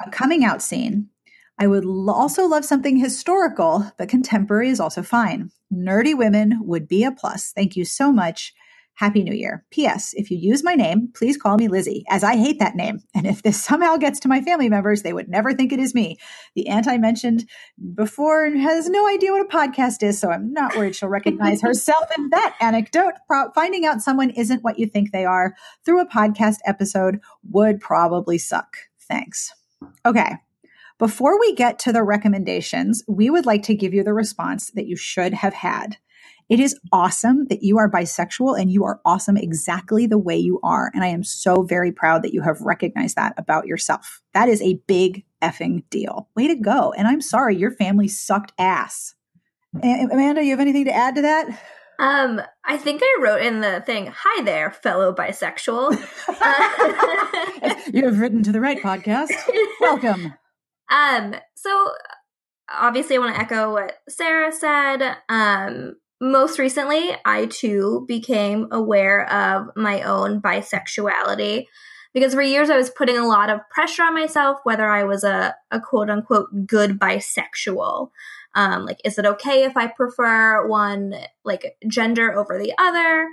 [0.01, 1.11] a coming out scene,
[1.59, 5.51] I would also love something historical, but contemporary is also fine.
[5.74, 7.52] Nerdy women would be a plus.
[7.52, 8.54] Thank you so much.
[8.96, 9.64] Happy New Year.
[9.70, 10.14] P.S.
[10.14, 13.00] If you use my name, please call me Lizzie, as I hate that name.
[13.12, 15.94] And if this somehow gets to my family members, they would never think it is
[15.94, 16.16] me.
[16.54, 17.48] The aunt I mentioned
[17.94, 22.04] before has no idea what a podcast is, so I'm not worried she'll recognize herself
[22.16, 23.14] in that anecdote.
[23.26, 27.18] Pro- finding out someone isn't what you think they are through a podcast episode
[27.50, 28.76] would probably suck.
[29.08, 29.52] Thanks.
[30.06, 30.36] Okay.
[30.99, 34.86] Before we get to the recommendations, we would like to give you the response that
[34.86, 35.97] you should have had.
[36.49, 40.61] It is awesome that you are bisexual and you are awesome exactly the way you
[40.62, 40.92] are.
[40.95, 44.22] And I am so very proud that you have recognized that about yourself.
[44.34, 46.28] That is a big effing deal.
[46.36, 46.92] Way to go.
[46.92, 49.14] And I'm sorry, your family sucked ass.
[49.74, 51.49] Amanda, you have anything to add to that?
[51.99, 55.92] Um, I think I wrote in the thing, "Hi there, fellow bisexual."
[57.95, 59.30] you have written to the right podcast.
[59.80, 60.34] Welcome.
[60.95, 61.90] Um, so
[62.72, 65.16] obviously I want to echo what Sarah said.
[65.28, 71.66] Um, most recently, I too became aware of my own bisexuality
[72.14, 75.24] because for years I was putting a lot of pressure on myself whether I was
[75.24, 78.11] a, a quote unquote good bisexual.
[78.55, 81.14] Um, like, is it okay if I prefer one
[81.45, 83.28] like gender over the other?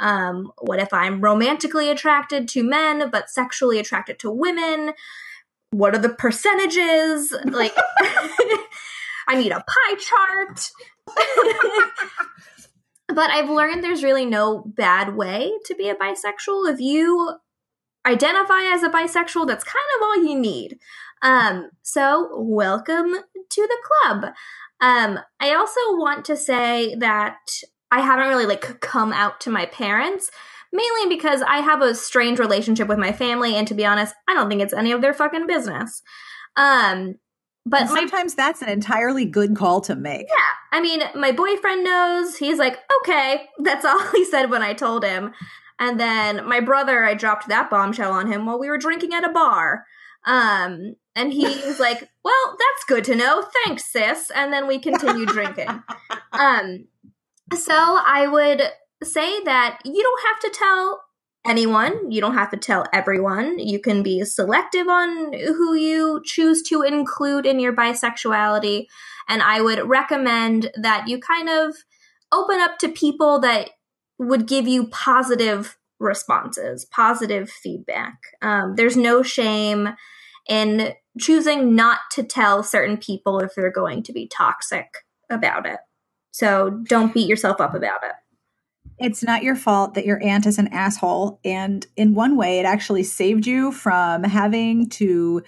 [0.00, 4.94] Um, what if I'm romantically attracted to men but sexually attracted to women?
[5.72, 7.34] What are the percentages?
[7.44, 7.74] Like,
[9.26, 10.70] I need a pie chart.
[13.08, 16.70] but I've learned there's really no bad way to be a bisexual.
[16.72, 17.36] If you
[18.06, 20.78] identify as a bisexual, that's kind of all you need.
[21.22, 23.14] Um, so, welcome
[23.50, 24.34] to the club.
[24.80, 27.38] Um, I also want to say that
[27.90, 30.30] I haven't really like come out to my parents
[30.72, 34.34] mainly because I have a strange relationship with my family, and to be honest, I
[34.34, 36.02] don't think it's any of their fucking business.
[36.56, 37.16] Um,
[37.64, 40.26] but and sometimes my, that's an entirely good call to make.
[40.28, 40.78] Yeah.
[40.78, 42.36] I mean, my boyfriend knows.
[42.36, 43.48] He's like, okay.
[43.58, 45.32] That's all he said when I told him.
[45.78, 49.24] And then my brother, I dropped that bombshell on him while we were drinking at
[49.24, 49.84] a bar.
[50.24, 53.44] Um, and he was like, well, that's good to know.
[53.64, 54.30] Thanks, sis.
[54.34, 55.82] And then we continued drinking.
[56.34, 56.86] Um,
[57.54, 58.62] so I would
[59.04, 61.02] say that you don't have to tell
[61.44, 62.10] anyone.
[62.10, 63.58] You don't have to tell everyone.
[63.58, 68.86] You can be selective on who you choose to include in your bisexuality.
[69.28, 71.74] And I would recommend that you kind of
[72.32, 73.70] open up to people that
[74.18, 78.18] would give you positive responses, positive feedback.
[78.40, 79.90] Um, there's no shame
[80.48, 84.86] in choosing not to tell certain people if they're going to be toxic
[85.30, 85.78] about it.
[86.32, 88.12] So don't beat yourself up about it.
[89.02, 91.40] It's not your fault that your aunt is an asshole.
[91.44, 95.42] And in one way, it actually saved you from having to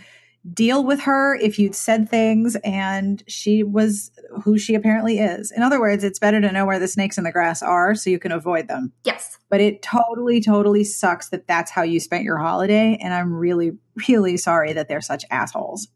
[0.53, 4.11] deal with her if you'd said things and she was
[4.43, 5.51] who she apparently is.
[5.51, 8.11] In other words, it's better to know where the snakes in the grass are so
[8.11, 8.93] you can avoid them.
[9.05, 9.39] Yes.
[9.49, 12.99] But it totally, totally sucks that that's how you spent your holiday.
[13.01, 13.73] And I'm really,
[14.09, 15.89] really sorry that they're such assholes.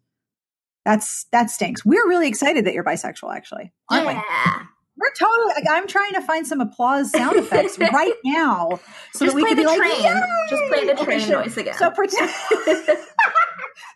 [0.84, 1.84] That's that stinks.
[1.84, 3.72] We're really excited that you're bisexual, actually.
[3.90, 4.22] Aren't yeah.
[4.60, 4.64] we?
[4.98, 5.54] We're totally.
[5.54, 8.80] Like, I'm trying to find some applause sound effects right now,
[9.12, 10.02] so Just that we play can be the like, train.
[10.02, 11.40] "Yay!" Just play the train sure.
[11.42, 11.74] noise again.
[11.74, 12.30] So pretend.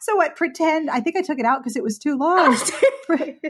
[0.00, 0.36] so what?
[0.36, 0.90] Pretend.
[0.90, 2.54] I think I took it out because it was too long.
[2.56, 3.40] Oh, Pre-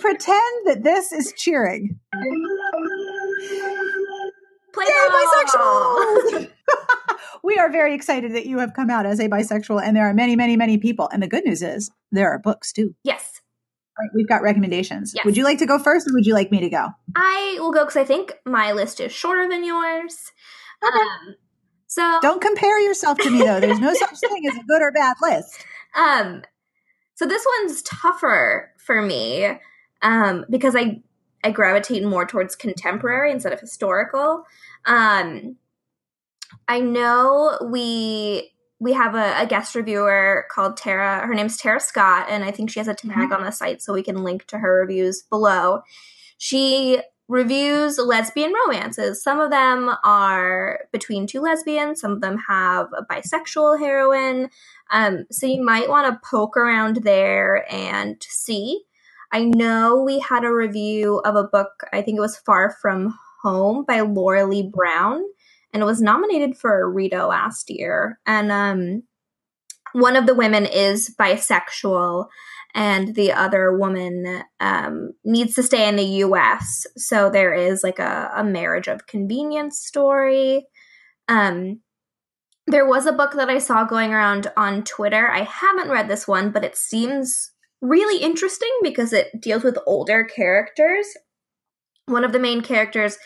[0.00, 1.98] pretend that this is cheering.
[4.72, 6.50] play Yay, bisexual!
[7.42, 10.14] we are very excited that you have come out as a bisexual, and there are
[10.14, 11.08] many, many, many people.
[11.12, 12.94] And the good news is there are books too.
[13.04, 13.41] Yes.
[13.98, 15.12] Right, we've got recommendations.
[15.14, 15.24] Yes.
[15.24, 16.88] Would you like to go first, or would you like me to go?
[17.14, 20.32] I will go because I think my list is shorter than yours.
[20.82, 21.36] Um,
[21.86, 23.60] so Don't compare yourself to me, though.
[23.60, 25.64] There's no such thing as a good or bad list.
[25.94, 26.42] Um,
[27.16, 29.46] so this one's tougher for me
[30.00, 31.02] um, because I
[31.44, 34.44] I gravitate more towards contemporary instead of historical.
[34.86, 35.56] Um,
[36.68, 38.51] I know we
[38.82, 41.24] we have a, a guest reviewer called Tara.
[41.24, 43.36] Her name's Tara Scott, and I think she has a tag Mhm.
[43.36, 45.82] on the site, so we can link to her reviews below.
[46.36, 49.22] She reviews lesbian romances.
[49.22, 52.00] Some of them are between two lesbians.
[52.00, 54.50] Some of them have a bisexual heroine.
[54.90, 58.82] Um, so you might want to poke around there and see.
[59.30, 63.16] I know we had a review of a book, I think it was Far From
[63.42, 65.22] Home by Lorelie Brown,
[65.72, 68.18] and it was nominated for a Rita last year.
[68.26, 69.02] And um,
[69.92, 72.26] one of the women is bisexual,
[72.74, 76.86] and the other woman um, needs to stay in the US.
[76.96, 80.66] So there is like a, a marriage of convenience story.
[81.28, 81.80] Um,
[82.66, 85.30] there was a book that I saw going around on Twitter.
[85.30, 87.50] I haven't read this one, but it seems
[87.82, 91.06] really interesting because it deals with older characters.
[92.06, 93.18] One of the main characters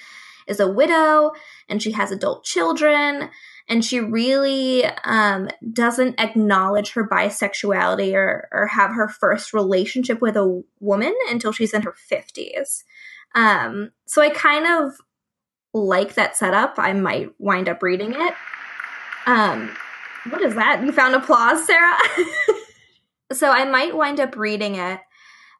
[0.48, 1.32] is a widow
[1.68, 3.30] and she has adult children
[3.68, 10.36] and she really um, doesn't acknowledge her bisexuality or, or have her first relationship with
[10.36, 12.84] a woman until she's in her 50s.
[13.34, 14.92] Um, so I kind of
[15.74, 16.74] like that setup.
[16.78, 18.34] I might wind up reading it.
[19.26, 19.76] Um,
[20.30, 20.82] what is that?
[20.84, 21.98] You found applause, Sarah?
[23.32, 25.00] so I might wind up reading it.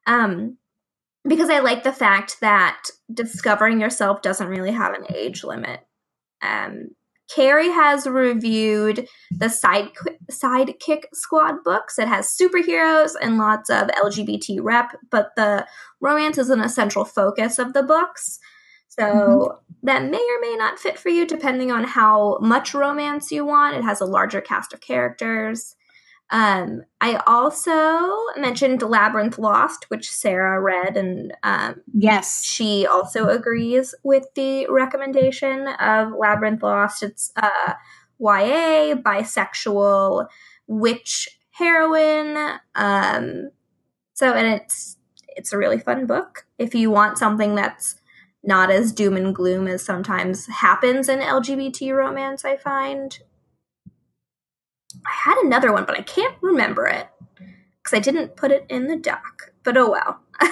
[0.06, 0.58] Um,
[1.26, 5.85] because I like the fact that discovering yourself doesn't really have an age limit.
[6.46, 6.88] Um,
[7.34, 9.90] Carrie has reviewed the side
[10.30, 11.98] Sidekick Squad books.
[11.98, 15.66] It has superheroes and lots of LGBT rep, but the
[16.00, 18.38] romance isn't a central focus of the books.
[18.88, 19.58] So Mhm.
[19.82, 23.76] that may or may not fit for you depending on how much romance you want.
[23.76, 25.74] It has a larger cast of characters.
[26.30, 32.42] Um, I also mentioned Labyrinth Lost, which Sarah read, and um, Yes.
[32.44, 37.02] she also agrees with the recommendation of Labyrinth Lost.
[37.04, 37.74] It's uh,
[38.18, 40.26] YA, bisexual,
[40.66, 42.58] witch heroine.
[42.74, 43.50] Um,
[44.14, 44.96] so, and it's
[45.36, 46.46] it's a really fun book.
[46.58, 48.00] If you want something that's
[48.42, 53.16] not as doom and gloom as sometimes happens in LGBT romance, I find.
[55.06, 57.08] I had another one, but I can't remember it
[57.82, 59.52] because I didn't put it in the doc.
[59.62, 60.20] But oh well.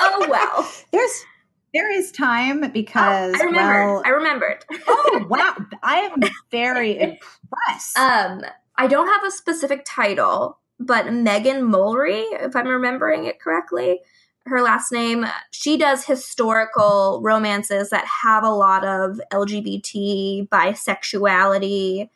[0.00, 0.70] oh well.
[0.92, 1.24] There's
[1.74, 3.86] there is time because Oh, I remembered.
[3.86, 4.64] well I remembered.
[4.88, 7.96] oh wow I am very impressed.
[7.98, 8.42] Um,
[8.76, 14.00] I don't have a specific title, but Megan Mulry, if I'm remembering it correctly,
[14.46, 22.08] her last name, she does historical romances that have a lot of LGBT bisexuality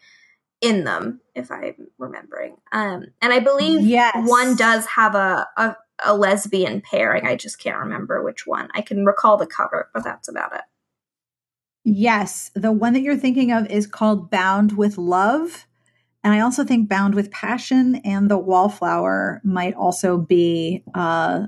[0.62, 2.56] in them, if I'm remembering.
[2.72, 4.16] Um, and I believe yes.
[4.16, 7.26] one does have a, a a lesbian pairing.
[7.26, 8.68] I just can't remember which one.
[8.74, 10.62] I can recall the cover, but that's about it.
[11.84, 15.66] Yes, the one that you're thinking of is called Bound with Love.
[16.24, 21.46] And I also think Bound with Passion and The Wallflower might also be uh,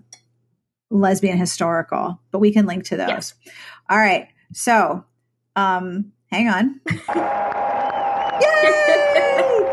[0.91, 3.09] lesbian historical, but we can link to those.
[3.09, 3.35] Yes.
[3.89, 4.29] All right.
[4.53, 5.05] So,
[5.57, 6.81] um, Hang on.
[8.41, 9.71] Yay!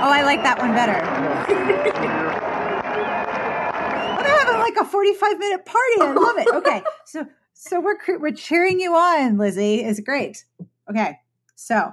[0.00, 0.92] Oh, I like that one better.
[4.22, 6.00] they're having like a 45 minute party.
[6.00, 6.48] I love it.
[6.54, 6.82] Okay.
[7.04, 9.84] So, so we're, we're cheering you on, Lizzie.
[9.84, 10.44] Is great.
[10.88, 11.18] Okay.
[11.54, 11.92] So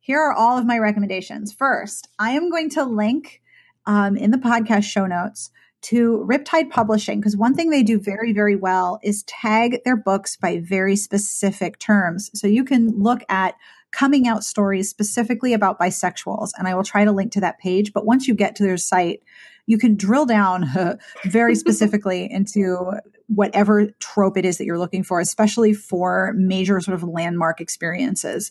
[0.00, 1.52] here are all of my recommendations.
[1.52, 3.42] First, I am going to link
[3.86, 5.50] um, in the podcast show notes
[5.86, 10.36] to Riptide Publishing because one thing they do very, very well is tag their books
[10.36, 12.28] by very specific terms.
[12.34, 13.54] So you can look at
[13.92, 17.92] coming out stories specifically about bisexuals, and I will try to link to that page.
[17.92, 19.22] But once you get to their site,
[19.66, 20.68] you can drill down
[21.24, 22.92] very specifically into
[23.28, 28.50] whatever trope it is that you're looking for, especially for major sort of landmark experiences.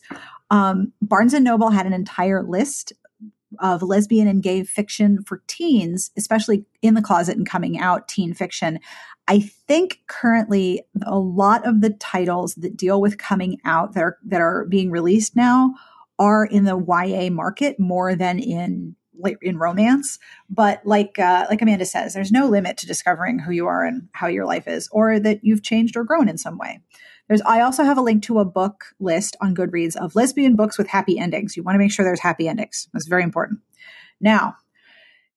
[0.51, 2.93] Um, Barnes and Noble had an entire list
[3.60, 8.34] of lesbian and gay fiction for teens, especially in the closet and coming out teen
[8.34, 8.80] fiction.
[9.28, 14.18] I think currently a lot of the titles that deal with coming out that are
[14.26, 15.74] that are being released now
[16.20, 18.95] are in the YA market more than in
[19.41, 20.20] in romance.
[20.49, 24.10] But like uh, like Amanda says, there's no limit to discovering who you are and
[24.14, 26.82] how your life is, or that you've changed or grown in some way.
[27.28, 30.78] There's I also have a link to a book list on Goodreads of lesbian books
[30.78, 31.57] with happy endings.
[31.57, 32.88] You want to make sure there's happy endings.
[32.93, 33.61] That's very important.
[34.21, 34.57] Now,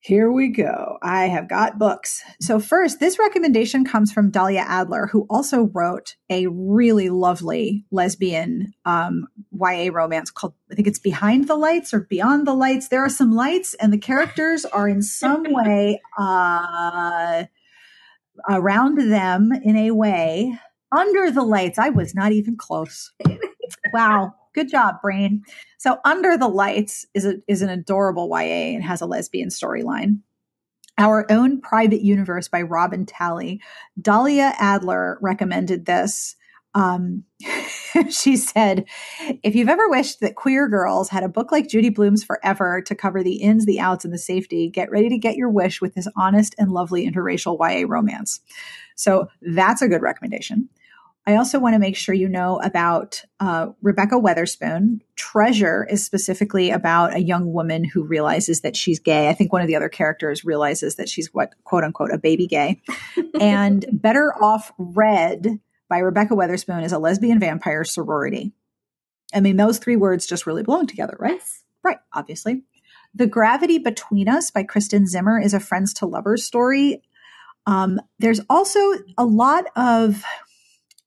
[0.00, 0.96] here we go.
[1.02, 2.22] I have got books.
[2.40, 8.74] So, first, this recommendation comes from Dahlia Adler, who also wrote a really lovely lesbian
[8.84, 12.88] um, YA romance called, I think it's Behind the Lights or Beyond the Lights.
[12.88, 17.44] There are some lights, and the characters are in some way uh,
[18.48, 20.56] around them in a way
[20.96, 21.78] under the Lights.
[21.78, 23.12] I was not even close.
[23.92, 24.34] wow.
[24.54, 25.44] Good job, brain.
[25.78, 30.20] So Under the Lights is a, is an adorable YA and has a lesbian storyline.
[30.96, 33.60] Our Own Private Universe by Robin Talley.
[34.00, 36.34] Dahlia Adler recommended this.
[36.74, 37.24] Um,
[38.10, 38.86] she said,
[39.42, 42.94] if you've ever wished that queer girls had a book like Judy Blume's Forever to
[42.94, 45.94] cover the ins, the outs, and the safety, get ready to get your wish with
[45.94, 48.40] this honest and lovely interracial YA romance.
[48.96, 50.68] So that's a good recommendation.
[51.28, 55.02] I also want to make sure you know about uh, Rebekah Weatherspoon.
[55.14, 59.28] Treasure is specifically about a young woman who realizes that she's gay.
[59.28, 62.46] I think one of the other characters realizes that she's what quote unquote a baby
[62.46, 62.80] gay.
[63.40, 65.60] and Better Off Red
[65.90, 68.54] by Rebekah Weatherspoon is a lesbian vampire sorority.
[69.34, 71.32] I mean, those three words just really belong together, right?
[71.32, 71.62] Yes.
[71.82, 72.62] Right, obviously.
[73.14, 77.02] The Gravity Between Us by Kristen Zimmer is a friends to lovers story.
[77.66, 78.80] Um, there's also
[79.18, 80.24] a lot of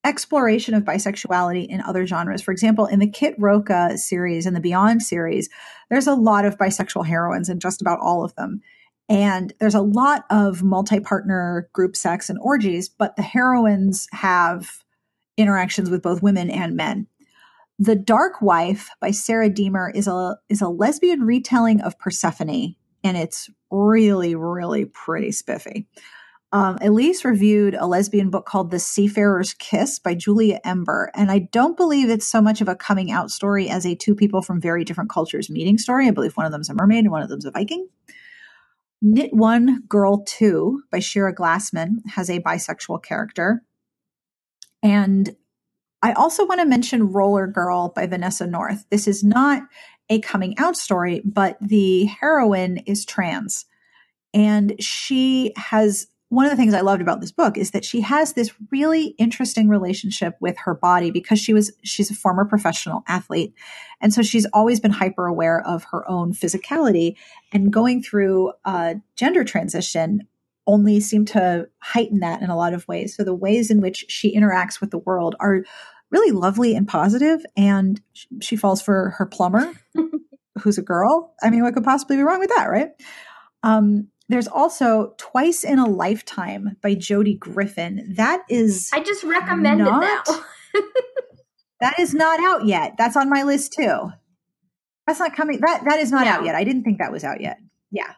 [0.04, 2.42] exploration of bisexuality in other genres.
[2.42, 5.50] For example, in the Kit Rocha series and the Beyond series,
[5.90, 8.62] there's a lot of bisexual heroines in just about all of them.
[9.10, 14.84] And there's a lot of multi partner group sex and orgies, but the heroines have
[15.38, 17.08] interactions with both women and men.
[17.78, 23.18] The Dark Wife by Sarah Diemer is a is a lesbian retelling of Persephone, and
[23.18, 25.88] it's really, really pretty spiffy.
[26.54, 31.10] Um, Elyse reviewed a lesbian book called The Seafarer's Kiss by Julia Ember.
[31.16, 34.16] And I don't believe it's so much of a coming out story as a two
[34.16, 36.08] people from very different cultures meeting story.
[36.08, 37.88] I believe one of them's a mermaid and one of them's a Viking.
[39.02, 43.64] Knit One Girl Two by Shira Glassman has a bisexual character.
[44.84, 45.36] And
[46.04, 48.86] I also want to mention Roller Girl by Vanessa North.
[48.90, 49.64] This is not
[50.10, 53.66] a coming out story, but the heroine is trans.
[54.34, 58.00] And she has one of the things I loved about this book is that she
[58.00, 63.04] has this really interesting relationship with her body because she was she's a former professional
[63.06, 63.54] athlete.
[64.00, 67.18] And so she's always been hyper aware of her own physicality
[67.52, 70.26] and going through a gender transition
[70.66, 73.14] only seemed to heighten that in a lot of ways.
[73.14, 75.66] So the ways in which she interacts with the world are
[76.12, 78.00] really lovely and positive and
[78.40, 79.74] she falls for her plumber
[80.62, 81.34] who's a girl.
[81.44, 82.92] I mean what could possibly be wrong with that right?
[83.64, 88.14] Um, there's also Twice in a Lifetime by Jody Griffin.
[88.16, 90.44] That is I just recommended not, that.
[91.82, 92.96] that is not out yet.
[92.98, 94.12] That's on my list too.
[95.08, 95.60] That's not coming.
[95.62, 96.36] That that is not yeah.
[96.36, 96.56] out yet.
[96.56, 97.58] I didn't think that was out yet.
[97.92, 98.14] Yeah.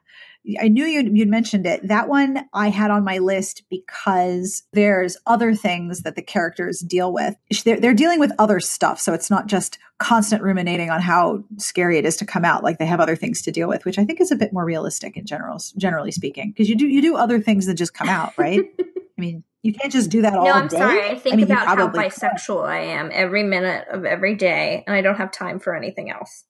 [0.59, 1.87] I knew you'd, you'd mentioned it.
[1.87, 7.13] That one I had on my list because there's other things that the characters deal
[7.13, 7.35] with.
[7.63, 8.99] They're, they're dealing with other stuff.
[8.99, 12.63] So it's not just constant ruminating on how scary it is to come out.
[12.63, 14.65] Like they have other things to deal with, which I think is a bit more
[14.65, 18.09] realistic in general, generally speaking, because you do, you do other things than just come
[18.09, 18.59] out, right?
[18.79, 20.77] I mean, you can't just do that all No, I'm day.
[20.77, 21.03] sorry.
[21.05, 24.95] I think I mean, about how bisexual I am every minute of every day, and
[24.95, 26.43] I don't have time for anything else.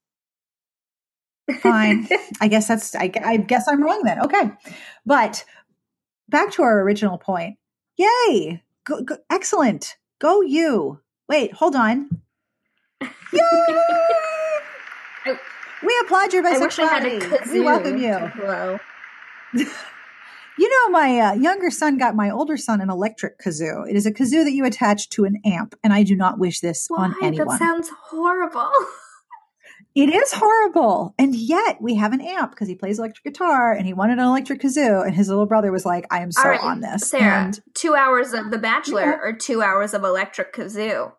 [1.62, 2.08] Fine.
[2.42, 4.22] I guess that's, I, I guess I'm wrong then.
[4.22, 4.52] Okay.
[5.06, 5.44] But
[6.30, 7.58] back to our original point.
[7.98, 8.62] Yay.
[8.86, 9.98] Go, go, excellent.
[10.20, 11.00] Go you.
[11.28, 12.10] Wait, hold on.
[13.02, 13.42] Yay!
[15.26, 15.40] I-
[15.84, 17.52] we applaud your bisexuality.
[17.52, 18.14] We welcome you.
[18.14, 18.80] Hello.
[20.58, 23.90] You know, my uh, younger son got my older son an electric kazoo.
[23.90, 26.60] It is a kazoo that you attach to an amp, and I do not wish
[26.60, 27.06] this Why?
[27.06, 27.48] on anyone.
[27.48, 28.70] That sounds horrible.
[29.96, 31.14] It is horrible.
[31.20, 34.26] And yet we have an amp because he plays electric guitar and he wanted an
[34.26, 35.06] electric kazoo.
[35.06, 37.10] And his little brother was like, I am so right, on this.
[37.10, 39.18] Sarah, And two hours of The Bachelor Yeah.
[39.22, 41.12] or two hours of Electric Kazoo?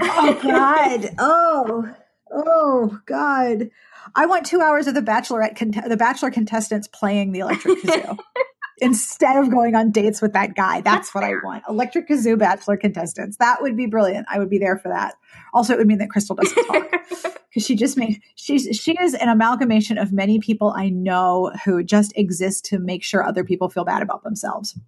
[0.00, 1.10] oh, God.
[1.18, 1.94] Oh,
[2.32, 3.70] oh, God.
[4.14, 8.18] I want two hours of the Bachelorette, cont- the Bachelor contestants playing the electric kazoo.
[8.80, 11.24] Instead of going on dates with that guy, that's, what.
[11.24, 11.62] I want.
[11.68, 13.36] Electric kazoo bachelor contestants.
[13.38, 14.26] That would be brilliant.
[14.30, 15.14] I would be there for that.
[15.52, 17.40] Also, it would mean that Krystal doesn't talk.
[17.50, 21.82] because she just makes she's she is an amalgamation of many people I know who
[21.82, 24.78] just exist to make sure other people feel bad about themselves.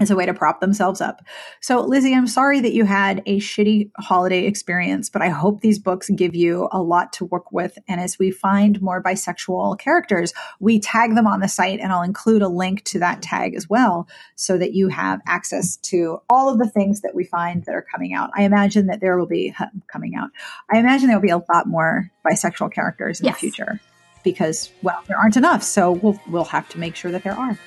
[0.00, 1.20] It's a way to prop themselves up.
[1.60, 5.78] So, Lizzie, I'm sorry that you had a shitty holiday experience, but I hope these
[5.78, 7.78] books give you a lot to work with.
[7.88, 12.02] And as we find more bisexual characters, we tag them on the site, and I'll
[12.02, 16.48] include a link to that tag as well so that you have access to all
[16.48, 18.30] of the things that we find that are coming out.
[18.36, 19.54] I imagine that there will be
[19.92, 20.30] coming out.
[20.72, 23.36] I imagine there will be a lot more bisexual characters in Yes.
[23.36, 23.80] the future
[24.24, 25.62] because, well, there aren't enough.
[25.62, 27.58] So we'll we'll have to make sure that there are.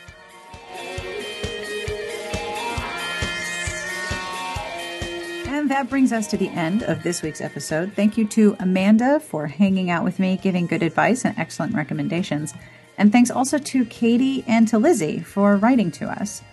[5.65, 7.93] And that brings us to the end of this week's episode.
[7.93, 12.53] Thank you to Amanda for hanging out with me, giving good advice and excellent recommendations.
[12.99, 16.43] And thanks also to Katie and to Lizzie for writing to us.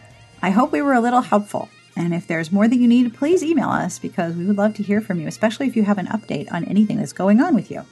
[0.40, 1.68] I hope we were a little helpful.
[1.94, 4.82] And if there's more that you need, please email us because we would love to
[4.82, 7.70] hear from you, especially if you have an update on anything that's going on with
[7.70, 7.84] you.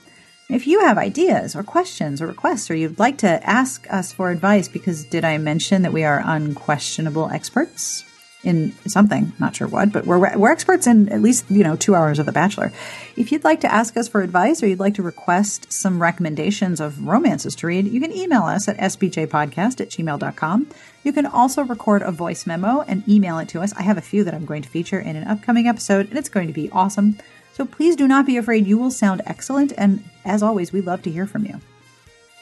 [0.48, 4.30] If you have ideas or questions or requests, or you'd like to ask us for
[4.30, 8.06] advice, because did I mention that we are unquestionable experts
[8.42, 9.32] in something?
[9.38, 12.26] Not sure what, but we're we're experts in at least you know two hours of
[12.26, 12.72] The Bachelor.
[13.16, 16.80] If you'd like to ask us for advice, or you'd like to request some recommendations
[16.80, 20.66] of romances to read, you can email us at sbjpodcast at gmail.com.
[21.02, 23.74] You can also record a voice memo and email it to us.
[23.74, 26.28] I have a few that I'm going to feature in an upcoming episode, and it's
[26.28, 27.18] going to be awesome.
[27.52, 28.66] So please do not be afraid.
[28.66, 29.72] You will sound excellent.
[29.76, 31.60] And as always, we love to hear from you.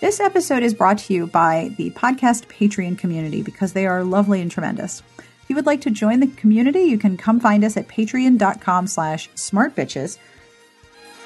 [0.00, 4.40] This episode is brought to you by the podcast Patreon community because they are lovely
[4.40, 5.02] and tremendous.
[5.48, 8.86] If you would like to join the community, you can come find us at patreon.com
[8.86, 10.18] slash smartbitches.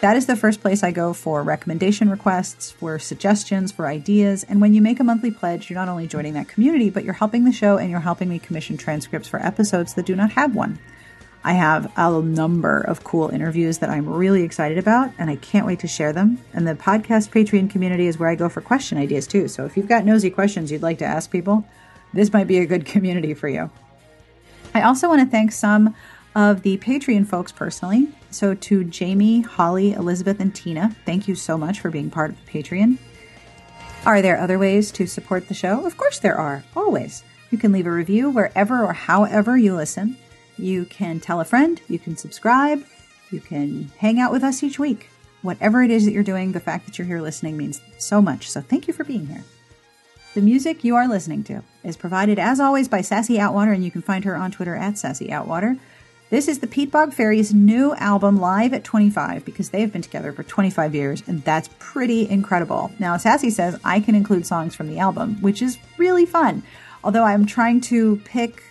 [0.01, 4.45] That is the first place I go for recommendation requests, for suggestions, for ideas.
[4.45, 7.15] And when you make a monthly pledge, you're not only joining that community, but you're
[7.15, 10.55] helping the show and you're helping me commission transcripts for episodes that do not have
[10.55, 10.79] one.
[11.43, 15.67] I have a number of cool interviews that I'm really excited about, and I can't
[15.67, 16.39] wait to share them.
[16.53, 19.49] And the podcast Patreon community is where I go for question ideas too.
[19.49, 21.67] So if you've got nosy questions you'd like to ask people,
[22.15, 23.69] this might be a good community for you.
[24.75, 25.95] I also want to thank some
[26.35, 28.09] of the Patreon folks personally.
[28.31, 32.45] So to Jamie, Holly, Elizabeth, and Tina, thank you so much for being part of
[32.45, 32.99] the Patreon.
[34.07, 35.87] Are there other ways to support the show?
[35.87, 37.23] Of course there are, always.
[37.51, 40.17] You can leave a review wherever or however you listen.
[40.57, 42.85] You can tell a friend, you can subscribe,
[43.31, 45.09] you can hang out with us each week.
[45.43, 48.51] Whatever it is that you're doing, the fact that you're here listening means so much.
[48.51, 49.45] So thank you for being here.
[50.35, 53.91] The music you are listening to is provided, as always, by Sassy Outwater, and you
[53.91, 55.79] can find her on Twitter at Sassy Outwater.
[56.31, 60.33] This is the Peatbog Faeries' new album, Live at 25, because they have been together
[60.33, 62.91] for 25 years, and that's pretty incredible.
[62.99, 66.63] Now, Sassy says I can include songs from the album, which is really fun.
[67.05, 68.63] Although I'm trying to pick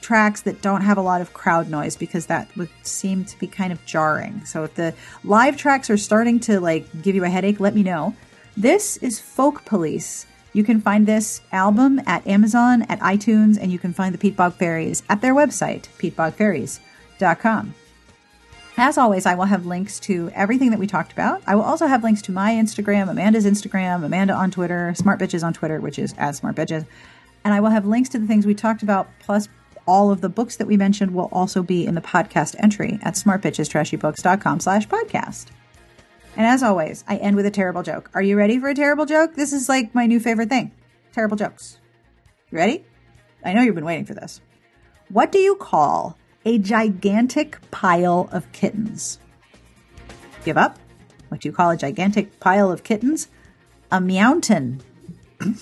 [0.00, 3.46] tracks that don't have a lot of crowd noise because that would seem to be
[3.46, 4.44] kind of jarring.
[4.44, 4.92] So if the
[5.22, 8.16] live tracks are starting to like give you a headache, let me know.
[8.56, 10.26] This is Folk Police.
[10.56, 14.54] You can find this album at Amazon, at iTunes, and you can find the Peatbog
[14.54, 17.74] Faeries at their website, peatbogfaeries.com.
[18.78, 21.42] As always, I will have links to everything that we talked about.
[21.46, 25.44] I will also have links to my Instagram, Amanda's Instagram, Amanda on Twitter, Smart Bitches
[25.44, 26.86] on Twitter, which is at Smart Bitches.
[27.44, 29.50] And I will have links to the things we talked about, plus
[29.84, 33.12] all of the books that we mentioned will also be in the podcast entry at
[33.12, 35.48] smartbitchestrashybooks.com slash podcast.
[36.36, 38.10] And as always, I end with a terrible joke.
[38.12, 39.34] Are you ready for a terrible joke?
[39.34, 40.70] This is like my new favorite thing.
[41.12, 41.78] Terrible jokes.
[42.50, 42.84] You ready?
[43.42, 44.42] I know you've been waiting for this.
[45.08, 49.18] What do you call a gigantic pile of kittens?
[50.44, 50.78] Give up?
[51.28, 53.28] What do you call a gigantic pile of kittens?
[53.90, 54.82] A mountain.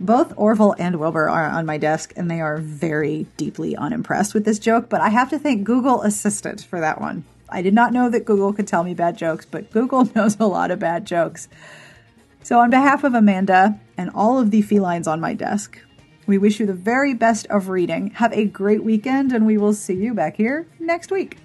[0.00, 4.44] Both Orville and Wilbur are on my desk, and they are very deeply unimpressed with
[4.44, 7.24] this joke, but I have to thank Google Assistant for that one.
[7.48, 10.46] I did not know that Google could tell me bad jokes, but Google knows a
[10.46, 11.48] lot of bad jokes.
[12.42, 15.80] So, on behalf of Amanda and all of the felines on my desk,
[16.26, 18.10] we wish you the very best of reading.
[18.10, 21.38] Have a great weekend, and we will see you back here next week.